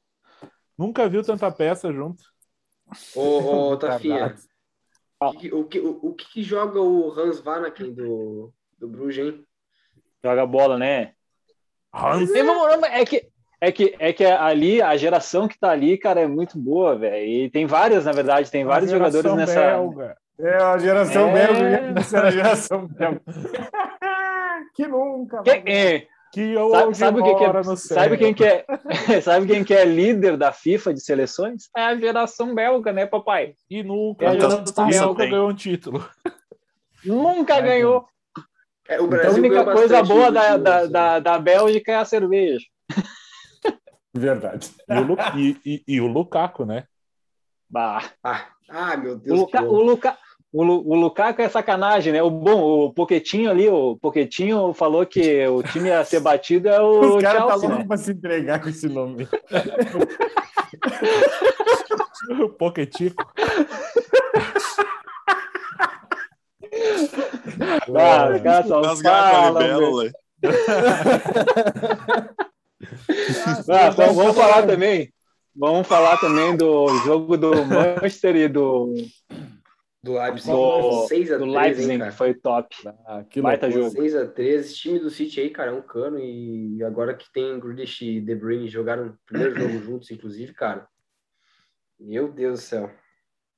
[0.78, 2.24] Nunca viu tanta peça junto.
[3.14, 4.42] Ô, ô Tafinha, Retardado.
[5.20, 9.46] o que, o, o que que joga o Hans Vanaken do, do Bruges, hein?
[10.24, 11.16] Joga bola, né?
[11.94, 13.30] Hans, vamos- É que,
[13.62, 17.24] é, que, é que ali, a geração que tá ali, cara, é muito boa, velho.
[17.26, 19.62] E tem várias, na verdade, tem vários a geração jogadores nessa.
[19.62, 20.18] belga.
[20.40, 21.34] É a geração É.
[21.48, 23.22] belga, essa era a geração belga.
[24.76, 25.42] que nunca.
[25.44, 27.98] Quem, é, Que sabe, hoje sabe o que que é, no céu.
[27.98, 28.66] sabe quem que é,
[29.22, 31.64] sabe quem que é líder da FIFA de seleções?
[31.76, 33.54] É a geração belga, né, papai?
[33.70, 35.26] E nunca, É, Jonathan nunca Belga.
[35.28, 36.10] ganhou um título.
[37.06, 38.06] Nunca É, ganhou.
[38.88, 41.96] É, o Então, a Brasil única coisa boa da, da, ano, da, da Bélgica é
[41.96, 42.66] a cerveja.
[44.14, 44.70] Verdade.
[44.90, 46.84] E o, Lu- e- e- e o Lukaku, né?
[47.70, 48.04] Bah.
[48.24, 49.40] Ah, ah, meu O, Deus.
[49.40, 50.18] Luca, que o, Luca,
[50.52, 52.22] o, Lu- o Lukaku é sacanagem, né?
[52.22, 56.82] O bom, o Poquetinho ali, o Poquetinho falou que o time ia ser batido é
[56.82, 57.86] o Os caras tá louco né?
[57.88, 59.28] pra se entregar com esse nome.
[62.40, 63.26] O Poquetico.
[67.98, 70.12] Ah, os caras só a falam.
[73.72, 75.14] Ah, então vamos falar também.
[75.56, 78.94] Vamos falar também do jogo do Manchester e do,
[80.04, 80.50] Do Leipzig.
[80.52, 82.12] do, 6 a do 3, Leipzig, hein, cara?
[82.12, 82.76] foi top.
[83.06, 83.90] Ah, que Baita jogo.
[83.92, 86.18] 6 a 3 Esse time do City aí, cara, é um cano.
[86.20, 90.88] E agora que tem Grealish e De Bruyne jogaram o primeiro jogo juntos, inclusive, cara.
[92.00, 92.90] Meu Deus do céu.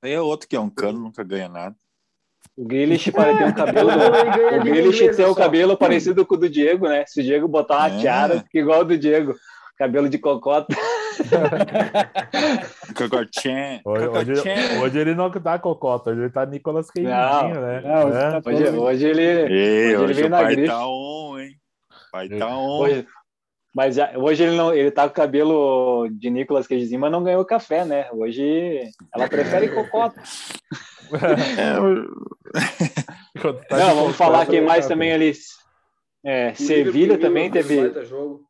[0.02, 1.74] Aí é outro que é um cano, nunca ganha nada.
[2.56, 3.90] O Grealish parece ter um cabelo.
[3.90, 5.34] O Grealish tem o só.
[5.34, 7.04] cabelo parecido com o do Diego, né?
[7.06, 8.00] Se o Diego botar uma É.
[8.00, 9.34] tiara, fica igual o do Diego.
[9.76, 10.74] Cabelo de cocota.
[12.96, 13.80] Cocotinha.
[13.84, 14.32] Hoje, hoje,
[14.82, 17.80] hoje ele não tá cocota, hoje ele tá Nicolas Não, né?
[17.82, 18.30] não, hoje É.
[18.30, 19.22] tá- Hoje, hoje ele.
[19.22, 20.68] Ei, Hoje ele hoje veio o na pai grife.
[20.70, 21.50] tá on, hein?
[22.12, 22.78] Pai tá on.
[22.80, 23.06] Hoje,
[23.74, 27.24] mas já, hoje ele não, ele tá com o cabelo de Nicolas Cagezinho, mas não
[27.24, 28.06] ganhou café, né?
[28.12, 28.80] Hoje
[29.14, 30.20] ela prefere cocota.
[31.04, 31.74] É,
[33.68, 35.32] tá não, vamos falar quem mais também ali.
[36.24, 38.02] É, Sevilha também teve.
[38.06, 38.40] jogo.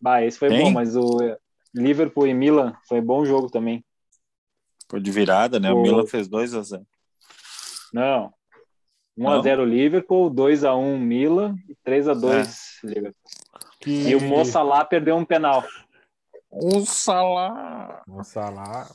[0.00, 0.64] Bah, esse foi Quem?
[0.64, 1.18] bom, mas o
[1.74, 3.84] Liverpool e Milan foi bom jogo também.
[4.88, 5.72] Foi de virada, né?
[5.72, 6.86] O O- Milan fez 2 a 0
[7.92, 8.32] Não.
[9.16, 9.32] 1 Não?
[9.32, 13.14] a 0 Liverpool, 2 a 1 Milan e 3 a 2 Liverpool.
[13.80, 14.08] Que...
[14.10, 15.64] E o Moça lá perdeu um penal.
[16.52, 18.02] Um Salah.
[18.08, 18.88] O Salah,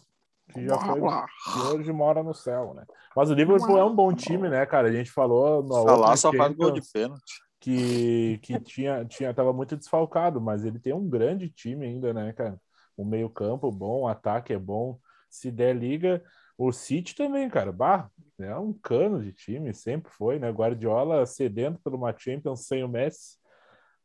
[0.54, 2.86] que já foi, que hoje mora no céu, né?
[3.16, 4.88] Mas o Liverpool é um bom time, né, cara?
[4.88, 7.41] A gente falou no Salah só faz gol de pênalti.
[7.62, 12.34] Que, que tinha, tinha, tava muito desfalcado, mas ele tem um grande time ainda, né,
[12.34, 12.59] cara?
[12.97, 14.99] O meio-campo bom, o ataque é bom.
[15.30, 16.24] Se der liga,
[16.57, 17.72] o City também, cara.
[17.72, 18.09] Bah,
[18.39, 20.49] é um cano de time, sempre foi, né?
[20.49, 23.38] Guardiola cedendo por uma Champions sem o Messi,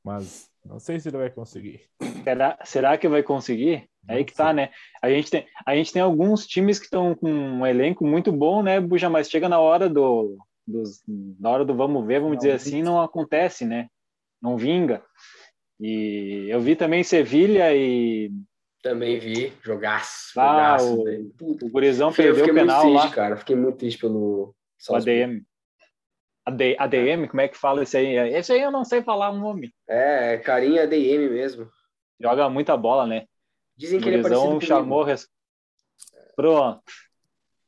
[0.04, 1.88] mas não sei se ele vai conseguir.
[2.24, 3.88] Será, será que vai conseguir?
[4.06, 4.70] É aí que tá, né?
[5.02, 8.62] A gente tem, a gente tem alguns times que estão com um elenco muito bom,
[8.62, 9.08] né, Buja?
[9.08, 10.36] Mas chega na hora do,
[10.66, 13.88] dos, na hora do vamos ver, vamos Não, dizer assim, não acontece, né?
[14.40, 15.02] Não vinga.
[15.80, 18.30] E eu vi também Sevilha e
[18.82, 19.52] Também vi.
[19.62, 20.38] Jogaço.
[20.40, 21.02] Ah, jogaço,
[21.40, 23.36] o- o Gurizão Eu perdeu o fiquei muito penal triste, lá, cara.
[23.36, 24.54] Fiquei muito triste pelo
[24.88, 24.94] o.
[24.94, 25.42] ADM.
[26.46, 28.16] AD, ADM, como é que fala esse aí?
[28.32, 29.74] Esse aí eu não sei falar o nome.
[29.88, 31.68] É, é carinha DM mesmo.
[32.20, 33.26] Joga muita bola, né?
[33.76, 35.02] Dizem que ele é parecido Gurizão chamou.
[35.02, 35.28] res-
[36.36, 36.82] Pronto.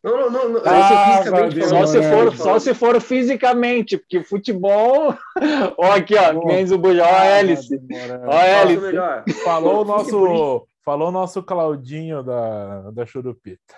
[0.02, 0.48] Não, não, não.
[0.50, 0.62] não.
[0.64, 1.22] Ah,
[1.68, 5.14] Só se, é, for, só se for fisicamente, porque futebol.
[5.76, 6.46] ó, aqui, ó, Boa.
[6.46, 7.80] nem o Bujão, ó, a hélice.
[8.24, 9.44] Ó, a Fala o hélice.
[9.44, 13.74] Falou o nosso, falou o nosso Claudinho da, da Churupita.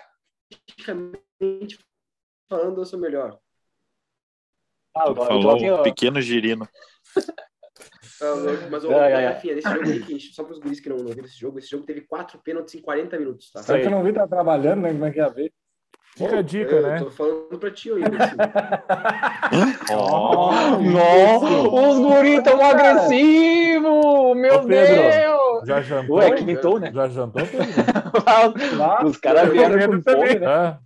[0.69, 1.79] Fisicamente
[2.47, 3.39] falando, eu sou melhor.
[4.93, 6.67] Ah, o Falou um pequeno girino.
[8.19, 8.35] Tá
[8.69, 9.25] Mas, ô, ai.
[9.25, 11.69] Rafinha, nesse jogo aí, só para os guris que não, não viram esse jogo, esse
[11.69, 13.63] jogo teve quatro pênaltis em 40 minutos, tá?
[13.63, 14.91] Só que eu não vi tá trabalhando, né?
[14.91, 15.51] Como é que ia ver?
[16.17, 16.99] Fica a dica, eu né?
[16.99, 18.37] tô falando pra ti, ô imbecil.
[20.91, 25.01] Não, os guris tão agressivos, meu Ô, Pedro.
[25.11, 25.67] Deus!
[25.67, 26.17] Já jantou?
[26.17, 26.91] Ué, quintou, né?
[26.93, 27.41] Já jantou,
[29.05, 30.47] Os caras vieram com fome, né?
[30.47, 30.79] Hã?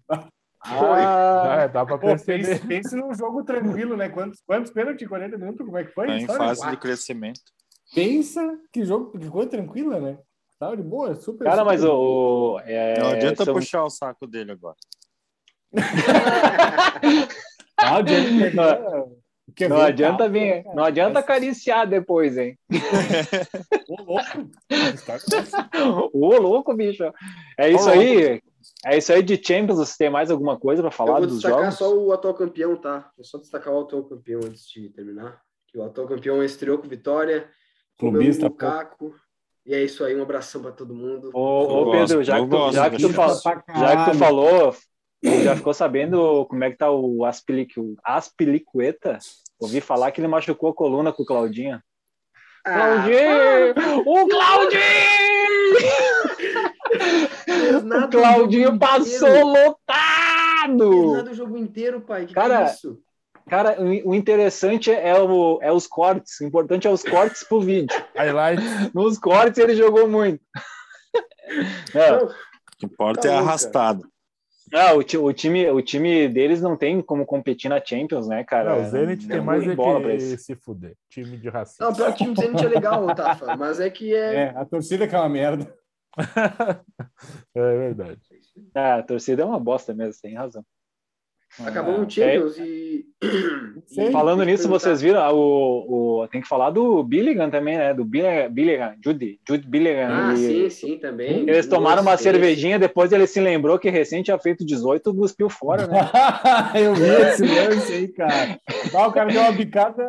[0.67, 2.47] Ah, É, dá pra Pô, perceber.
[2.47, 4.09] pense, pense num jogo tranquilo, né?
[4.09, 5.65] Quantos, quantos pênaltis em 40 minutos?
[5.65, 6.07] Como é que foi?
[6.07, 6.43] Tá em história?
[6.55, 7.39] fase de crescimento.
[7.93, 8.41] Pensa
[8.73, 10.17] que jogo, que coisa tranquila, né?
[10.59, 11.43] Tava de boa, super.
[11.43, 14.75] cara, super mas o- é, Não adianta são- puxar o saco dele agora.
[17.97, 19.17] O Diego pegou-
[19.55, 20.75] que Não veio adianta vir, cara.
[20.75, 22.57] não adianta acariciar depois, hein?
[23.87, 24.49] Ô, louco.
[26.13, 27.03] Ô, louco, bicho.
[27.57, 28.41] É isso Ô, aí.
[28.85, 29.77] É isso aí de Champions.
[29.77, 31.77] Você tem mais alguma coisa para Eu falar vou dos destacar jogos?
[31.77, 33.09] só o atual campeão, tá?
[33.15, 35.39] Vou só destacar o atual campeão antes de terminar.
[35.67, 37.47] Que o atual campeão estreou com vitória.
[37.97, 39.13] Clubista, um Lukaku.
[39.65, 41.29] E é isso aí, um abração pra todo mundo.
[41.33, 43.09] Ô, ô, Eu Pedro, gosto, já eu que tu, já que tu,
[43.79, 44.75] já que tu falou,
[45.43, 47.95] já ficou sabendo como é que tá o Aspilicu...
[48.03, 49.17] Aspilicueta?
[49.59, 51.81] Ouvi falar que ele machucou a coluna com o Claudinho.
[52.65, 54.03] Ah, Claudinho!
[54.05, 54.81] O Claudinho!
[57.83, 59.47] nada O Claudinho passou inteiro.
[59.47, 60.15] lotado!
[60.65, 61.01] pesado!
[61.11, 62.25] Pesado o jogo inteiro, pai.
[62.25, 62.99] Que Cara, que é isso?
[63.47, 66.39] Cara, o interessante é, o, é os cortes.
[66.41, 67.95] O importante é os cortes pro vídeo.
[68.93, 70.43] Nos cortes ele jogou muito.
[71.93, 72.31] Não, O
[72.79, 74.07] que importa Tá é arrastado.
[74.75, 78.75] Não, o, o time, o time deles não tem como competir na Champions, né, cara?
[78.75, 80.97] Não, o Zenit tem Não mais tem é bola pra que se fuder.
[81.09, 81.85] Time de racista.
[81.85, 84.35] não, pior que o time do Zenit é legal, Tafa, mas é que é.
[84.35, 85.73] É, a torcida que é uma merda.
[87.55, 88.19] É verdade.
[88.75, 90.65] É, a torcida é uma bosta mesmo, tem razão.
[91.63, 92.09] Acabou no É.
[92.09, 93.05] Champions e.
[93.87, 94.07] Sim.
[94.09, 94.79] e- Falando nisso, perguntar.
[94.79, 96.27] vocês viram ah, o, o.
[96.27, 97.93] Tem que falar do Billigan também, né?
[97.93, 100.07] Do Billigan, Billigan Jude, Jude Billigan.
[100.11, 101.41] Ah, Ele- sim, sim, também.
[101.47, 105.49] Eles tomaram uma Duas cervejinha, depois ele se lembrou que recém tinha feito 18, cuspiu
[105.49, 105.99] fora, né?
[106.75, 108.59] eu vi esse lance aí, cara.
[108.93, 110.03] Ah, o cara deu uma bicada.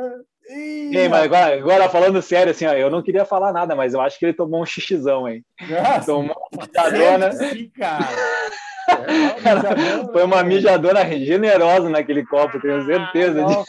[0.48, 3.94] Ih, Ei, mas agora, agora falando sério, assim, ó, eu não queria falar nada, mas
[3.94, 5.44] eu acho que ele tomou um xixizão, hein?
[5.68, 7.32] nossa, Tomou uma mijadona.
[7.32, 8.06] sim, cara.
[8.88, 10.48] É, Mijadona, Foi uma né?
[10.48, 13.64] mijadona generosa naquele copo, tenho certeza disso.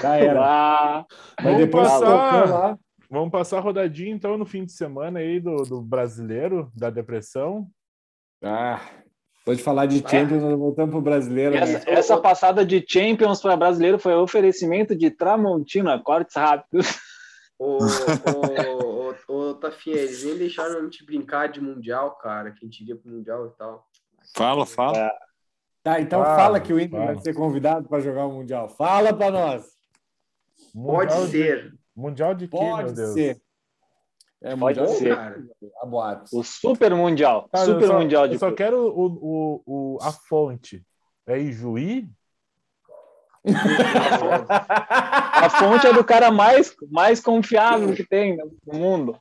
[0.00, 0.40] Já era.
[0.44, 1.04] Ah,
[1.36, 2.48] Mas Vamos depois passar.
[2.50, 2.78] lá.
[3.10, 7.66] Vamos passar a rodadinha então no fim de semana aí do, do brasileiro, da depressão.
[8.42, 8.80] Ah,
[9.44, 11.54] pode falar de Champions, nós voltamos pro brasileiro.
[11.54, 11.60] né?
[11.60, 16.98] essa, essa passada de Champions para brasileiro foi oferecimento de Tramontina, cortes rápidos.
[17.58, 18.71] Ô, ô,
[19.86, 23.46] eles nem deixaram a gente brincar de Mundial, cara, que a gente iria pro Mundial
[23.46, 23.86] e tal.
[24.36, 25.10] Fala, fala.
[25.82, 27.14] Tá, então Fala, fala que o Inter fala.
[27.14, 28.68] vai ser convidado para jogar o Mundial.
[28.68, 29.64] Fala para nós.
[30.72, 31.74] Pode Mundial de- ser.
[31.94, 33.12] Mundial de quê, meu Pode Deus?
[33.12, 33.42] ser.
[34.44, 35.16] É, Pode mundial, ser.
[35.16, 35.44] cara.
[35.82, 36.32] A boatos.
[36.32, 37.48] O Super Mundial.
[37.52, 40.84] Cara, eu super só- Mundial de Eu só quero o, o, o, a fonte.
[41.26, 42.08] É Ijuí?
[44.48, 48.36] A fonte é do cara mais, mais confiável que tem
[48.66, 49.18] no mundo.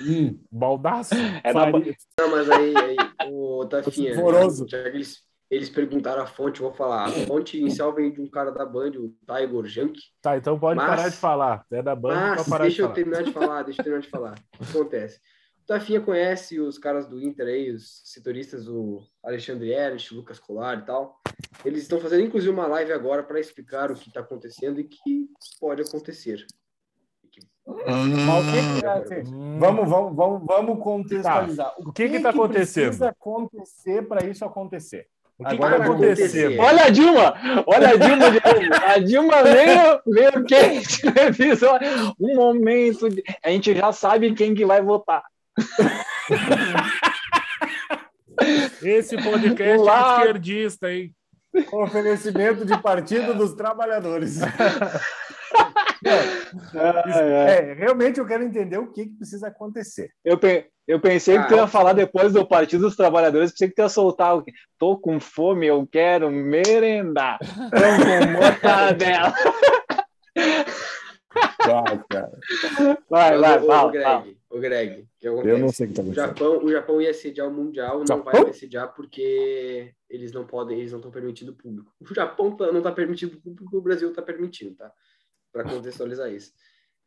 [0.00, 1.14] Hum, Baldaço?
[1.42, 1.70] É da.
[1.70, 2.96] Não, mas aí, aí
[3.30, 4.66] ô, Tafinha, Horroroso.
[4.68, 7.04] já que eles, eles perguntaram a fonte, eu vou falar.
[7.06, 10.00] A fonte inicial veio de um cara da Band, o Tiger Junk.
[10.20, 11.66] Tá, então pode Mas- parar de falar.
[11.70, 12.94] É da banda, Mas pode parar deixa de eu falar.
[12.94, 14.34] terminar de falar, deixa eu terminar de falar.
[14.60, 15.20] O que acontece?
[15.62, 20.38] O Tafinha conhece os caras do Inter aí, os setoristas, o Alexandre Ernst, o Lucas
[20.38, 21.18] Colar e tal.
[21.64, 25.26] Eles estão fazendo, inclusive, uma live agora para explicar o que está acontecendo e que
[25.58, 26.44] pode acontecer.
[26.52, 26.52] Mas
[27.22, 31.72] o que que é, assim, Hum, Vamos, vamos, vamos, vamos contextualizar.
[31.78, 32.84] O que que tá acontecendo?
[32.86, 35.06] precisa acontecer para isso acontecer?
[35.38, 36.60] O que, que Agora tá vai acontecendo?
[36.60, 37.34] Olha a Dilma!
[37.66, 38.40] Olha a Dilma de.
[38.86, 41.02] A Dilma veio, veio quente.
[42.20, 43.08] Um momento.
[43.08, 45.24] de- A gente já sabe quem que vai votar.
[48.82, 51.14] Esse podcast Lá- é esquerdista, hein?
[51.72, 54.40] Oferecimento de Partido dos Trabalhadores.
[56.04, 60.10] É, É, realmente eu quero entender o que, que precisa acontecer.
[60.24, 63.68] Eu, pe- eu pensei que tu Ah, ia falar depois do Partido dos Trabalhadores, pensei
[63.68, 64.52] que tu ia soltar o quê?
[64.78, 67.38] Tô com fome, eu quero merendar.
[67.38, 69.32] Pão com mortadela.
[71.66, 72.30] Vai, cara.
[73.10, 74.26] Vai, vai, o, o, fala, Greg, fala.
[74.50, 75.60] o Greg, o que Eu acontece?
[75.62, 76.26] não sei o que tá O acontecendo.
[76.28, 78.44] Japão, o Japão ia sediar o Mundial, não Japão?
[78.44, 81.90] vai sediar porque eles não podem, eles não estão permitindo público.
[82.00, 84.92] O Japão tá- não está permitindo público, o Brasil está permitindo, tá?
[85.54, 86.52] Para contextualizar isso.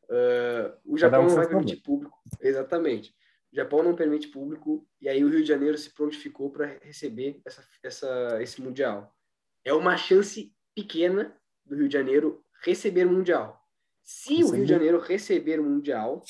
[0.09, 3.13] Ah, o Japão um não vai permitir público, exatamente.
[3.51, 7.41] O Japão não permite público e aí o Rio de Janeiro se prontificou para receber
[7.45, 9.13] essa, essa, esse mundial.
[9.63, 11.35] É uma chance pequena
[11.65, 13.61] do Rio de Janeiro receber o mundial.
[14.01, 14.71] Se o Rio de.
[14.71, 16.23] Janeiro receber o mundial,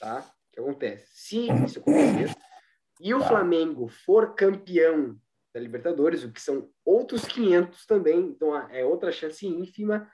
[0.00, 0.20] tá?
[0.20, 1.06] O que acontece?
[1.12, 2.34] Se isso acontecer
[3.00, 5.16] e o Flamengo for campeão
[5.54, 10.10] da Libertadores, o que são outros 500 também, então é outra chance ínfima.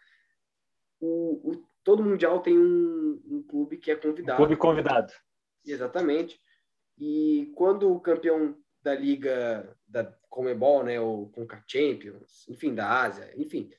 [1.06, 4.38] O, o- todo mundial tem um, um clube que é convidado.
[4.38, 5.12] Clube convidado.
[5.66, 6.40] Exatamente.
[6.98, 13.32] E quando o campeão da liga da Comebol, né, ou Conca Champions, enfim, da Ásia,
[13.36, 13.70] enfim,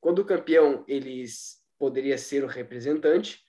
[0.00, 3.44] quando o campeão eles poderia ser o representante,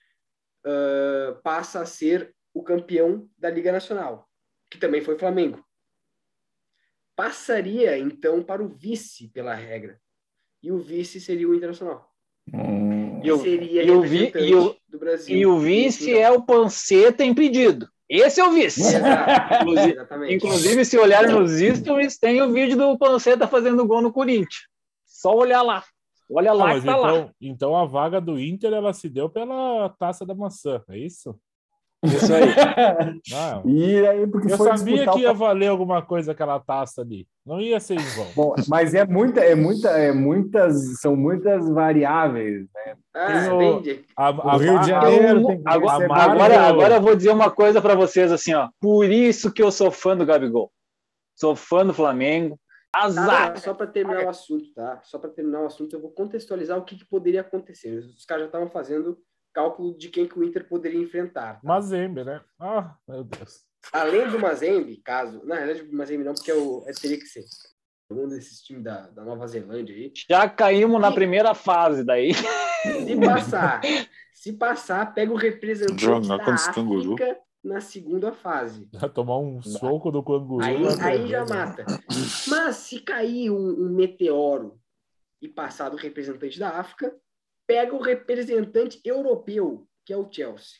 [0.64, 4.28] ah, passa a ser o campeão da Liga Nacional,
[4.70, 5.64] que também foi Flamengo.
[7.16, 10.00] Passaria então para o vice pela regra.
[10.62, 12.10] E o vice seria o Internacional.
[12.52, 12.89] Hum,
[13.26, 15.36] E o- seria e o vi- representante e o- do Brasil.
[15.36, 17.88] E o vice é o Panceta impedido.
[18.08, 18.80] Esse é o vice.
[18.80, 20.34] Exato, Inclusive-.
[20.34, 24.66] Inclusive, se olharem nos stories, tem o vídeo do Panceta fazendo gol no Corinthians.
[25.06, 25.84] Só olhar lá.
[26.32, 27.10] Olha Não, lá que tá lá.
[27.12, 31.36] então, então a vaga do Inter ela se deu pela taça da maçã, é isso?
[32.04, 32.42] Isso aí.
[33.34, 37.02] Ah, E aí, porque eu foi sabia que o ia valer alguma coisa aquela taça
[37.02, 37.26] ali.
[37.50, 38.26] Não ia ser em vão.
[38.36, 42.60] Bom, mas é muita, é muita, é muitas, são muitas variáveis.
[42.72, 42.96] Né?
[43.12, 43.82] Ah, o-
[44.16, 47.30] A, a, O Rio de Janeiro eu- tem que agora- Agora, agora eu vou dizer
[47.30, 48.68] uma coisa pra vocês assim, ó.
[48.80, 50.70] Por isso que eu sou fã do Gabigol.
[51.34, 52.56] Sou fã do Flamengo.
[52.94, 53.54] Azar!
[53.54, 55.00] Tá, só para terminar o assunto, tá?
[55.02, 57.98] Só para terminar o assunto, eu vou contextualizar o que, que poderia acontecer.
[57.98, 59.18] Os caras já estavam fazendo
[59.52, 61.54] cálculo de quem que o Inter poderia enfrentar.
[61.54, 61.60] Tá?
[61.64, 62.40] Mazembe, né?
[62.60, 63.68] Ah, meu Deus.
[63.92, 65.44] Além do Mazembe, caso...
[65.44, 67.44] Na realidade, o Mazembe não, porque é o, é, teria que ser.
[68.10, 70.12] Um desses times da, da Nova Zelândia aí.
[70.28, 72.32] Já caímos na primeira fase daí.
[72.34, 73.80] Se passar,
[74.34, 77.14] se passar, pega o representante Jogar da esse canguru.
[77.14, 78.88] África na segunda fase.
[78.92, 80.64] Vai tomar um soco do canguru.
[80.64, 81.54] Aí, aí já né?
[81.54, 81.84] mata.
[82.48, 84.80] Mas se cair um, um meteoro
[85.40, 87.14] e passar do representante da África,
[87.66, 90.78] pega o representante europeu, que é o Chelsea.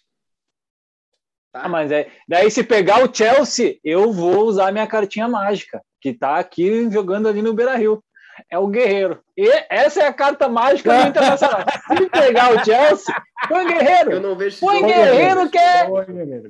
[1.52, 1.62] Tá?
[1.64, 2.08] Ah, mas é.
[2.28, 7.28] Daí, se pegar o Chelsea, eu vou usar minha cartinha mágica, que tá aqui jogando
[7.28, 8.02] ali no Beira Rio.
[8.50, 9.20] É o Guerreiro.
[9.36, 11.60] E essa é a carta mágica do Internacional.
[11.88, 13.14] Se pegar o Chelsea,
[13.48, 14.20] põe Eu Guerreiro.
[14.20, 14.82] não vejo Põe.
[14.82, 15.86] Guerreiro que é.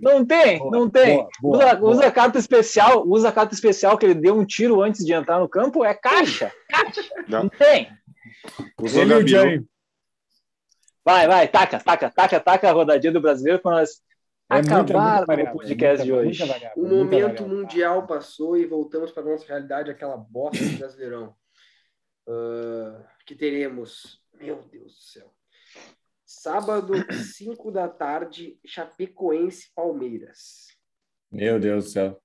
[0.01, 1.17] Não tem, Boa, não tem.
[1.17, 1.93] boa, boa, usa, boa.
[1.93, 5.13] usa a carta especial, usa a carta especial que ele deu um tiro antes de
[5.13, 6.53] entrar no campo, é caixa.
[7.29, 7.41] Já.
[7.41, 7.89] Não tem.
[8.81, 9.27] Usou.
[9.27, 9.61] Jay.
[11.05, 14.01] Vai, vai, taca, taca, taca, taca a rodadinha do brasileiro para nós
[14.51, 16.43] É muita, acabar muita variável, o podcast é de hoje.
[16.77, 21.37] O momento mundial passou e voltamos para a nossa realidade, aquela bosta do Brasileirão.
[22.29, 25.35] Ah, que teremos, meu Deus do céu.
[26.25, 26.95] Sábado,
[27.35, 30.69] 5 da tarde, Chapecoense Palmeiras.
[31.31, 32.23] Meu Deus do céu.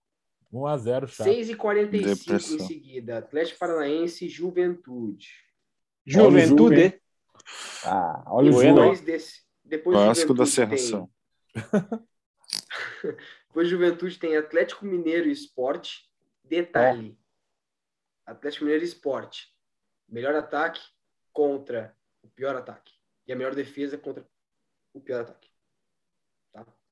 [0.53, 1.27] 1x0, chato.
[1.27, 5.29] 6h45 em seguida, Atlético Paranaense Juventude.
[6.05, 7.01] Juventude.
[7.83, 8.79] Ah, olha o jogo.
[8.79, 9.45] Depois desse.
[9.63, 11.09] Depois de Clássico da Juventude Serração.
[13.47, 16.05] Depois de Juventude tem Atlético Mineiro e Esporte.
[16.43, 17.17] Detalhe:
[18.25, 19.53] Atlético Mineiro e Esporte.
[20.07, 20.81] Melhor ataque
[21.33, 22.93] contra o pior ataque.
[23.27, 24.25] E a melhor defesa contra
[24.93, 25.49] o pior ataque.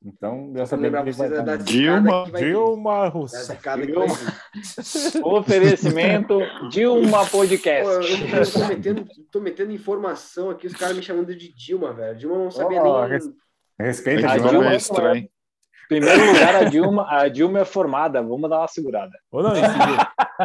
[0.05, 1.57] Então, Só dessa vocês vai da dar.
[1.63, 2.43] Dilma, vai.
[2.43, 3.57] Dilma Rousseff.
[5.23, 6.39] Oferecimento
[6.69, 8.11] Dilma Pô, eu, Podcast.
[8.11, 12.17] eu tô, metendo, tô metendo informação aqui, os caras me chamando de Dilma, velho.
[12.17, 13.11] Dilma não sabia Ó, nem.
[13.11, 13.29] res-
[13.79, 15.29] Respeita a Dilma Dilma- é estranho.
[15.99, 18.21] Primeiro lugar, a Dilma, a Dilma é formada.
[18.21, 19.11] Vamos dar uma segurada.
[19.31, 19.97] Ô, não, em segundo,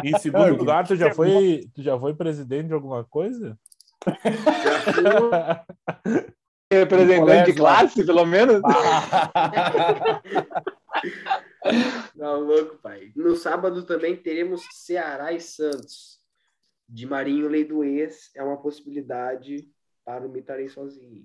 [0.03, 3.57] em segundo lugar, tu já, foi, tu já foi presidente de alguma coisa?
[4.05, 5.03] Já fui-
[6.71, 8.61] Representante de classe, pelo menos.
[12.17, 13.11] Tá louco, pai.
[13.15, 16.19] No sábado também teremos Ceará e Santos.
[16.87, 19.67] De Marinho, lei do ex, é uma possibilidade
[20.03, 21.23] para o Mitarei sozinho.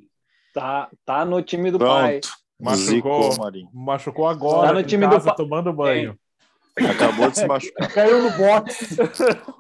[0.52, 2.20] Tá, tá no time do pai.
[2.60, 3.36] Machucou.
[3.38, 3.68] Marinho.
[3.72, 6.18] Machucou agora, Tá no time do casa, pa- tomando banho.
[6.76, 7.88] Acabou de se machucar.
[7.94, 8.96] Caiu no box.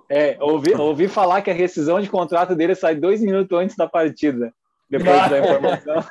[0.08, 3.88] É, ouvi, ouvi falar que a rescisão de contrato dele sai dois minutos antes da
[3.88, 4.52] partida.
[4.90, 6.04] Depois da informação.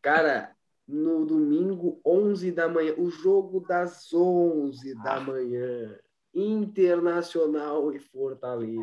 [0.00, 0.50] Cara,
[0.86, 5.96] no domingo, 11 da manhã, o jogo das 11 da manhã.
[6.34, 8.80] Internacional e Fortaleza.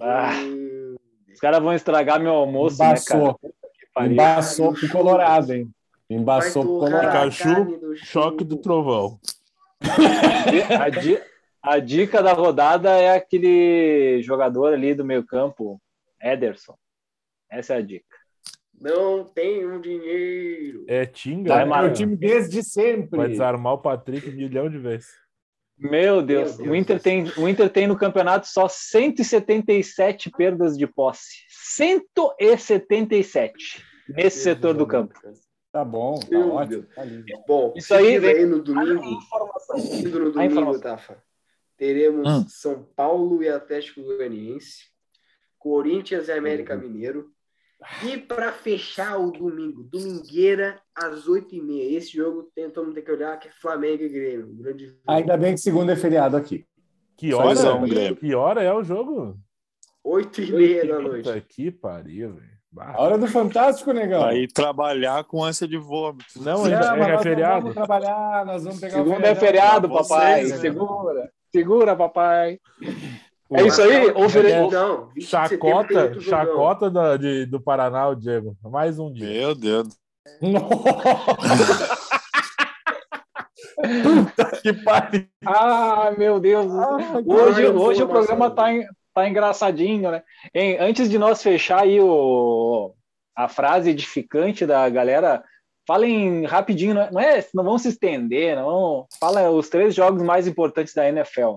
[0.00, 0.30] Ah.
[1.32, 3.36] Os caras vão estragar meu almoço, né, cara?
[3.96, 4.02] Embaçou.
[4.02, 4.12] Pariu.
[4.12, 5.70] Embaçou pro Colorado, hein?
[6.08, 7.06] Embaçou pro Colorado.
[7.06, 9.18] a Pikachu, Choque do trovão.
[10.80, 11.20] A, di-
[11.62, 15.80] a dica da rodada é aquele jogador ali do meio campo,
[16.22, 16.76] Ederson.
[17.50, 18.16] Essa é a dica.
[18.80, 20.84] Não tenho dinheiro.
[20.88, 21.62] É Tinga, né?
[21.62, 21.88] É Mara.
[21.88, 23.16] o time desde sempre.
[23.16, 25.08] Vai desarmar o Patrick um milhão de vezes.
[25.82, 30.86] Meu Deus, Deus o, Inter tem, o Inter tem no campeonato só 177 perdas de
[30.86, 31.44] posse.
[31.48, 35.12] 177 nesse setor do campo.
[35.72, 36.82] Tá bom, tá Meu ótimo.
[36.94, 37.24] Tá lindo.
[37.48, 39.02] Bom, Isso aí vem- no domingo,
[39.76, 40.80] seguindo no A domingo, informação.
[40.82, 41.16] Tafa,
[41.78, 42.44] teremos Hum.
[42.48, 44.84] São Paulo e Atlético Goianiense,
[45.58, 47.30] Corinthians e América Mineiro.
[48.04, 51.94] E para fechar o domingo, domingueira às 8h30.
[51.94, 54.46] Esse jogo tem, todo mundo tem que olhar que é Flamengo e Grêmio.
[54.54, 54.98] grande jogo.
[55.08, 56.64] Ainda bem que segunda é feriado aqui.
[57.16, 57.58] Que hora?
[57.98, 58.14] é.
[58.14, 59.38] Que hora é o jogo?
[60.04, 61.24] 8h30 da noite.
[61.24, 62.52] Puta que pariu, velho.
[62.96, 64.24] Hora do Fantástico, negão.
[64.24, 66.24] Aí trabalhar com ânsia de vômito.
[66.40, 67.60] Não, ainda é, é não feriado.
[67.60, 70.46] vamos trabalhar, nós vamos pegar o Segunda é feriado, papai.
[70.46, 70.56] vocês, né?
[70.56, 71.32] Segura.
[71.52, 72.58] Segura, papai.
[73.52, 74.10] Pô, É isso aí.
[74.12, 74.52] Ofere...
[74.70, 78.56] Não, 20 de setembro tem Chacota, chacota da- de- do Paraná, o Diego.
[78.62, 79.26] Mais um dia.
[79.28, 79.88] Meu Deus.
[84.02, 85.26] Puta que pariu.
[85.44, 86.66] Ah, meu Deus.
[86.72, 86.96] Ah,
[87.26, 90.22] Hoje, hoje o programa tá, en- tá engraçadinho, né?
[90.54, 92.94] Hein, antes de nós fechar aí o,
[93.36, 95.42] a frase edificante da galera,
[95.86, 99.06] falem rapidinho, não é, não, é, não vão se estender, não.
[99.18, 101.56] Fala os três jogos mais importantes da NFL.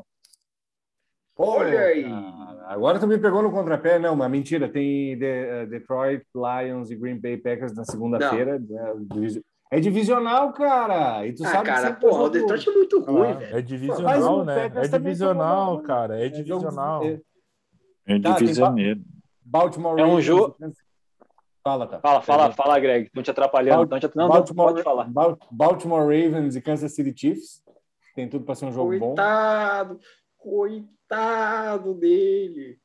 [1.38, 2.03] Olha aí.
[2.03, 3.99] cara, Agora tu me pegou no contrapé.
[3.99, 4.67] Não, mas mentira.
[4.69, 8.57] Tem De- eh, Detroit Lions e Green Bay Packers na segunda-feira.
[8.59, 8.95] né,
[9.71, 11.25] É divisional, cara.
[11.27, 13.57] E tu Ah, sabe cara, que porra, o Detroit é muito ruim, Ah, velho.
[13.57, 14.65] é divisional, o né?
[14.65, 16.19] É também divisional, uma- cara.
[16.19, 17.03] É É jogo- divisional.
[17.03, 17.21] é-
[18.07, 19.01] É Tá, divisioneiro.
[19.43, 20.77] Baltimore É um jogo- Kansas-
[21.63, 21.99] Fala, tá.
[21.99, 23.07] Fala, fala, fala, Greg.
[23.07, 23.88] Estão te atrapalhando.
[23.88, 24.05] Tão te...
[24.15, 25.05] Não, não, Baltimore, pode falar.
[25.09, 27.63] Bal- Baltimore Ravens e Kansas City Chiefs.
[28.15, 29.07] Tem tudo para ser um jogo bom.
[29.15, 29.99] Coitado,
[31.10, 32.80] coitado dele.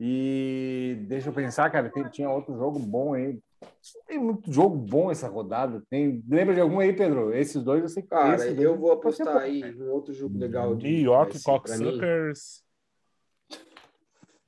[0.00, 3.38] E deixa eu pensar, cara, tem- tinha outro jogo bom aí.
[4.06, 5.82] Tem muito jogo bom essa rodada.
[5.88, 7.32] Tem, lembra de algum aí, Pedro?
[7.34, 10.74] Esses dois eu sei que Cara, eu vou apostar aí um outro jogo legal.
[10.76, 11.42] de- New York.
[11.42, 12.62] Cocksuckers.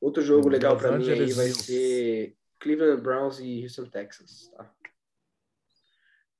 [0.00, 4.48] Outro jogo legal pra mim aí vai ser Cleveland Browns e Houston Texans.
[4.50, 4.70] Tá?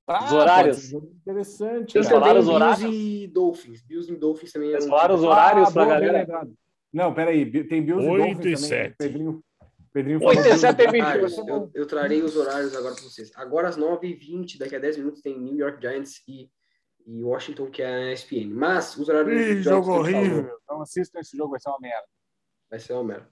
[0.07, 0.92] Ah, Os horários.
[0.92, 1.92] interessante.
[1.94, 2.94] Tem Vocês falaram também os Bills horários?
[2.94, 3.82] e Dolphins.
[3.82, 6.48] Bills e Dolphins também é Vocês um falaram os horários pra boa, galera?
[6.92, 7.64] Não, peraí.
[7.64, 8.68] Tem Bills Oito e e Dolphins também.
[8.68, 8.96] sete.
[8.96, 9.44] Pedrinho,
[9.92, 11.38] Pedrinho Oito falou e sete Bills e horários.
[11.38, 13.32] Eu, eu trarei os horários agora para vocês.
[13.34, 16.48] Agora às 9h20, daqui a 10 minutos, tem New York Giants e,
[17.04, 18.54] e Washington, que é a ESPN.
[18.54, 20.57] Mas os horários Ih, jogo horrível.
[20.68, 22.07] Não assistam esse jogo, vai ser uma merda.
[22.70, 23.28] Vai ser uma merda.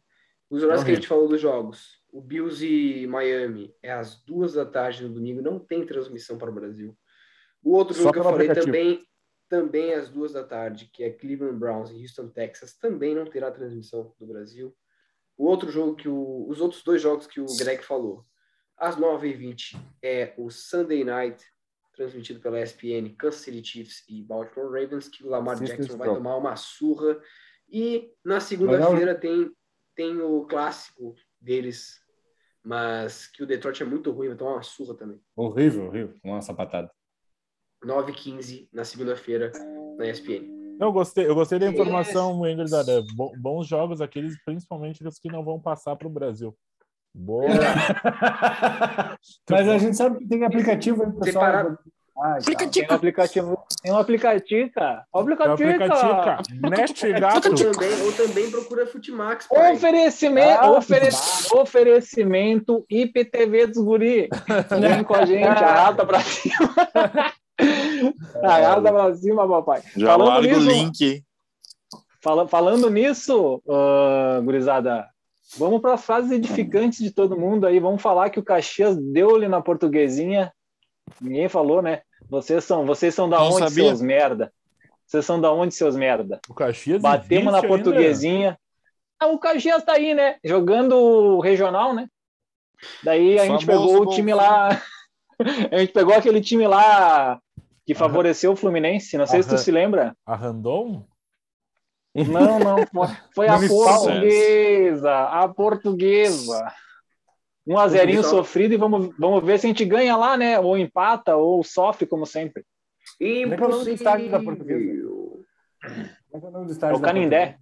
[0.50, 2.02] Os horários que a gente falou dos jogos.
[2.14, 5.42] O Bills e Miami é às duas da tarde no domingo.
[5.42, 6.96] Não tem transmissão para o Brasil.
[7.60, 8.66] O outro jogo que eu falei aplicativo.
[8.66, 9.06] também,
[9.48, 13.50] também às duas da tarde, que é Cleveland Browns e Houston, Texas, também não terá
[13.50, 14.72] transmissão do Brasil.
[15.36, 18.24] O outro jogo que o, os outros dois jogos que o Greg falou,
[18.76, 21.44] às 9h20 é o Sunday Night,
[21.96, 26.14] transmitido pela ESPN, Kansas City Chiefs e Baltimore Ravens, que o Lamar Assista Jackson vai
[26.14, 27.20] tomar uma surra.
[27.68, 29.50] E na segunda-feira tem,
[29.96, 32.03] tem o clássico deles,
[32.64, 35.20] mas que o Detroit é muito ruim, vai tomar uma surra também.
[35.36, 36.14] Horrível, horrível.
[36.24, 36.90] Uma sapatada.
[37.84, 39.52] 9h15 na segunda-feira
[39.98, 40.76] na ESPN.
[40.80, 42.70] Eu gostei, eu gostei da informação, Ingrid.
[42.70, 43.04] Dada.
[43.14, 46.56] Bo- Bons jogos, aqueles, principalmente os que não vão passar para o Brasil.
[47.14, 47.46] Boa.
[49.48, 51.44] Mas a gente sabe que tem aplicativo aí, pessoal.
[51.44, 51.78] Separado.
[52.16, 52.38] Ah.
[52.38, 53.58] Tem um aplicativo.
[53.82, 55.04] Tem um aplicativo, cara.
[55.12, 56.24] O Aplicativo, aplicativo, cara.
[56.24, 56.42] cara.
[56.70, 57.48] Net gato.
[57.48, 59.46] Ou também, ou também procura Futimax.
[59.50, 61.08] Oferecimento, Ah, ofere-
[61.54, 64.28] oferecimento IPTV dos guri.
[64.80, 66.74] Vem com a gente, arrasta pra cima.
[68.42, 69.82] Arrasta pra cima, papai.
[69.96, 71.24] Já Falando larga o nisso- link.
[72.22, 75.06] Fala- falando nisso, ah, gurizada,
[75.58, 77.78] vamos para as frases edificantes de todo mundo aí.
[77.78, 80.52] Vamos falar que o Caxias deu-lhe na portuguesinha.
[81.20, 82.02] Ninguém falou, né?
[82.28, 83.84] Vocês são, vocês são da Não onde, sabia.
[83.84, 84.52] seus merda?
[85.07, 86.40] Vocês são da onde, seus merda?
[86.48, 87.84] O Caxias Batemos na existe ainda.
[87.84, 88.59] portuguesinha.
[89.20, 90.36] Ah, o Caxias tá aí, né?
[90.44, 92.09] Jogando regional, né?
[93.02, 94.82] Daí a gente pegou o time lá.
[95.70, 97.40] a gente pegou aquele time lá
[97.86, 99.16] que favoreceu o Fluminense.
[99.16, 100.16] Não sei se tu se lembra.
[100.26, 101.07] A Randon?
[102.14, 102.86] Não, não.
[102.86, 105.14] Foi, foi a portuguesa.
[105.26, 106.72] A portuguesa.
[107.66, 108.42] Um a zerinho Portuguesa.
[108.44, 110.58] sofrido e vamos, vamos ver se a gente ganha lá, né?
[110.60, 112.64] Ou empata, ou sofre, como sempre.
[113.18, 115.02] Como é é o nome do estádio da Portuguesa?
[116.30, 117.58] Como é que é o É Canindé.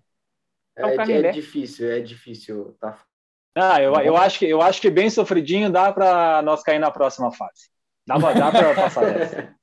[0.76, 1.28] É o É, Canindé.
[1.28, 2.76] é difícil, é difícil.
[2.80, 2.98] Tá?
[3.55, 6.90] Ah, eu, eu, acho que, eu acho que bem sofridinho dá para nós cair na
[6.90, 7.70] próxima fase.
[8.07, 9.55] Dá, pra- dá para passar dessa.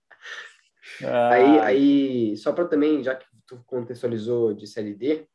[1.01, 5.25] Ah, Aí, aí, só para também, já que tu contextualizou de Série D,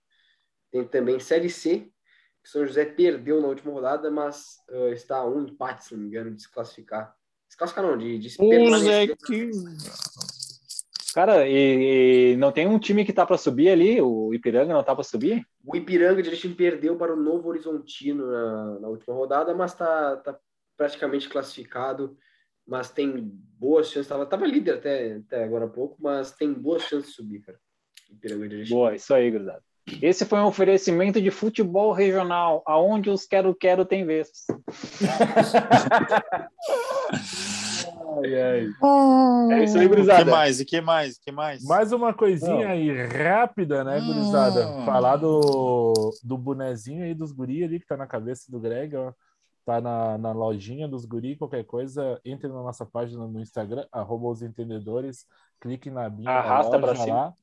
[0.70, 1.88] tem também Série C,
[2.44, 6.02] que São José perdeu na última rodada, mas ah, está a um empate, se não
[6.02, 7.16] me engano, de se classificar.
[7.48, 9.16] Se classificar não, de, de se permanecer.
[11.14, 14.00] Cara, e, e não tem um time que tá para subir ali?
[14.02, 15.46] O Ipiranga não tá para subir?
[15.64, 20.38] O Ipiranga Erechim perdeu para o Novo Horizontino na, na última rodada, mas está tá
[20.76, 22.18] praticamente classificado,
[22.66, 24.02] mas tem boas chances.
[24.02, 27.58] Estava tava líder até, até agora há pouco, mas tem boas chances de subir, cara.
[28.10, 28.74] Ipiranga Erechim.
[28.74, 29.62] Boa, isso aí, gurizada.
[30.00, 34.30] Esse foi um oferecimento de futebol regional, aonde os quero-quero tem vez.
[38.16, 38.68] Ai, ai.
[39.58, 40.30] É isso aí, O que gurizada.
[40.30, 40.60] mais?
[40.60, 41.18] E que mais?
[41.18, 41.64] que mais?
[41.64, 44.68] Mais uma coisinha aí rápida, né, gurizada?
[44.68, 44.84] Hum.
[44.84, 49.12] Falar do, do bonezinho aí dos guri ali que tá na cabeça do Greg, ó.
[49.66, 54.28] Tá na, na lojinha dos guri, qualquer coisa, entre na nossa página no Instagram, arroba
[54.28, 55.24] os entendedores,
[55.58, 57.14] clique na binha da Arrasta pra cima.
[57.14, 57.34] lá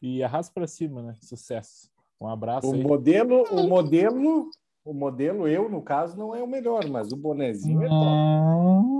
[0.00, 1.14] e arrasta pra cima, né?
[1.20, 1.90] Sucesso.
[2.20, 2.82] Um abraço O aí.
[2.82, 4.50] modelo, o modelo,
[4.84, 8.98] o modelo, eu, no caso, não é o melhor, mas o bonezinho é top.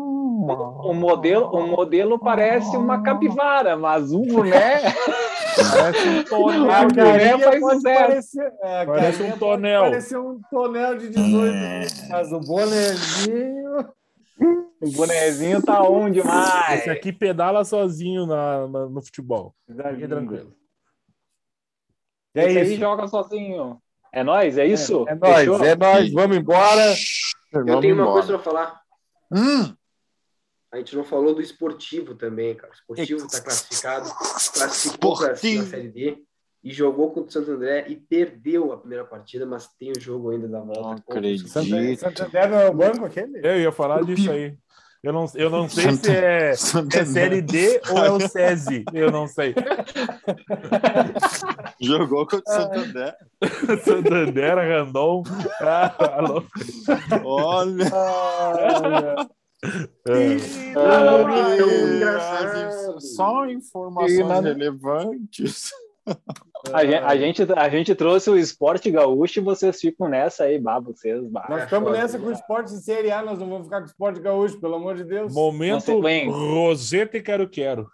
[0.88, 4.80] O modelo, o modelo parece uma capivara, mas o boné
[5.58, 6.70] Parece um tonel.
[6.70, 9.82] A carinha faz pode parecer, a Parece um tonel.
[9.82, 13.88] Parecer um tonel de 18, mas o bonezinho...
[14.80, 16.80] o bonezinho tá on demais.
[16.80, 19.52] Esse aqui pedala sozinho na, na- no futebol.
[19.66, 20.52] Fique tranquilo.
[22.34, 22.80] É Esse aí isso.
[22.80, 23.80] joga sozinho.
[24.12, 25.04] É nóis, é isso?
[25.08, 25.64] É nóis, Fechou?
[25.64, 26.12] é nóis.
[26.12, 26.94] Vamos embora.
[27.52, 28.80] Eu tenho uma coisa para falar.
[29.30, 29.74] Hum,
[30.70, 32.72] a gente não falou do esportivo também, cara.
[32.72, 34.10] O esportivo está classificado,
[34.52, 36.22] classificou para a Série D
[36.62, 40.30] e jogou contra o Santo André e perdeu a primeira partida, mas tem o jogo
[40.30, 40.82] ainda da volta.
[40.82, 41.48] Não acredito.
[41.48, 43.38] Santo André não é o banco aquele?
[43.42, 44.58] Eu ia falar disso aí.
[45.02, 48.84] Eu não, eu não sei se é, é Série D ou é o SESI.
[48.92, 49.54] Eu não sei.
[51.80, 53.14] Jogou contra o Santander.
[53.84, 55.22] Santander, Randon.
[55.60, 56.44] Ah, alô.
[57.24, 57.84] Olha.
[60.08, 60.36] É.
[62.06, 65.70] Ah, Só informações relevantes.
[66.72, 70.58] A gente, a, gente, a gente trouxe o esporte gaúcho e vocês ficam nessa aí,
[70.58, 71.46] bah, vocês, bah.
[71.48, 73.88] Nós ficamos nessa com o esporte de Série A, nós não vamos ficar com o
[73.88, 75.32] esporte gaúcho, pelo amor de Deus.
[75.32, 76.00] Momento
[76.30, 77.88] Roseta e Quero Quero.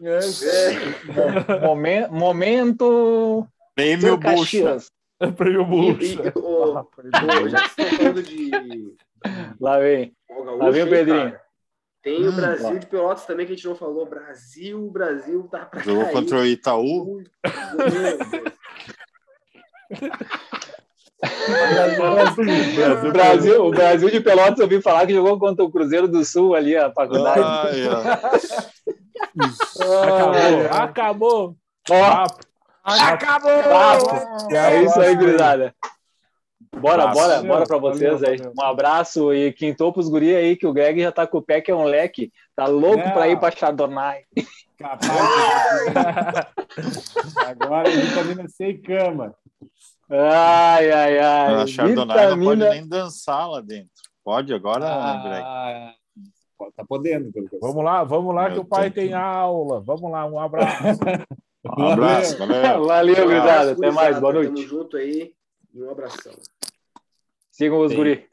[0.00, 0.20] É.
[1.66, 3.46] Momento, momento.
[3.74, 4.78] Prêmio Bucha.
[5.36, 6.32] Prêmio Bucha.
[7.48, 8.50] Já que estão falando de.
[9.60, 10.12] Lá vem.
[10.58, 11.34] Lá vem o Pedrinho.
[12.02, 14.04] Tem o hum, Brasil de Pelotas também que a gente não falou.
[14.06, 16.12] Brasil, Brasil tá pra Jogou cair.
[16.12, 17.22] contra o Itaú.
[23.06, 26.24] o Brasil, o Brasil de Pelotas eu ouvi falar que jogou contra o Cruzeiro do
[26.24, 27.40] Sul ali, a faculdade.
[27.40, 27.86] Ai,
[30.02, 31.56] acabou, acabou.
[31.88, 32.26] Ó,
[32.84, 33.52] acabou!
[34.50, 35.72] É isso aí, gurizada.
[36.78, 38.36] Bora, bora, bora para vocês valeu, aí.
[38.38, 38.52] Valeu.
[38.58, 41.60] Um abraço e quintou pros guri aí que o Greg já tá com o pé
[41.60, 42.32] que é um leque.
[42.56, 44.24] Tá louco para ir para Chardonnay.
[44.78, 45.12] Capaz.
[47.46, 49.34] Agora vitamina C e cama.
[50.10, 51.62] Ai, ai, ai.
[51.62, 52.36] A Chardonnay vitamina...
[52.36, 53.90] não pode nem dançar lá dentro.
[54.24, 55.44] Pode agora, ah, Greg?
[56.76, 57.30] Tá podendo.
[57.60, 59.80] Vamos lá, vamos lá Meu que o pai tem aula.
[59.80, 61.00] Vamos lá, um abraço.
[61.78, 62.86] um abraço, valeu.
[62.86, 63.72] Valeu.
[63.72, 64.54] Até mais, boa noite.
[64.54, 65.34] Tamo junto aí
[65.74, 66.32] e um abração.
[67.52, 67.96] Sigam os Sim.
[67.98, 68.26] guri.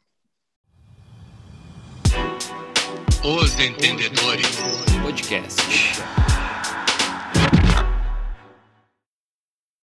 [3.22, 4.55] Os Entendedores
[5.03, 5.61] Podcast.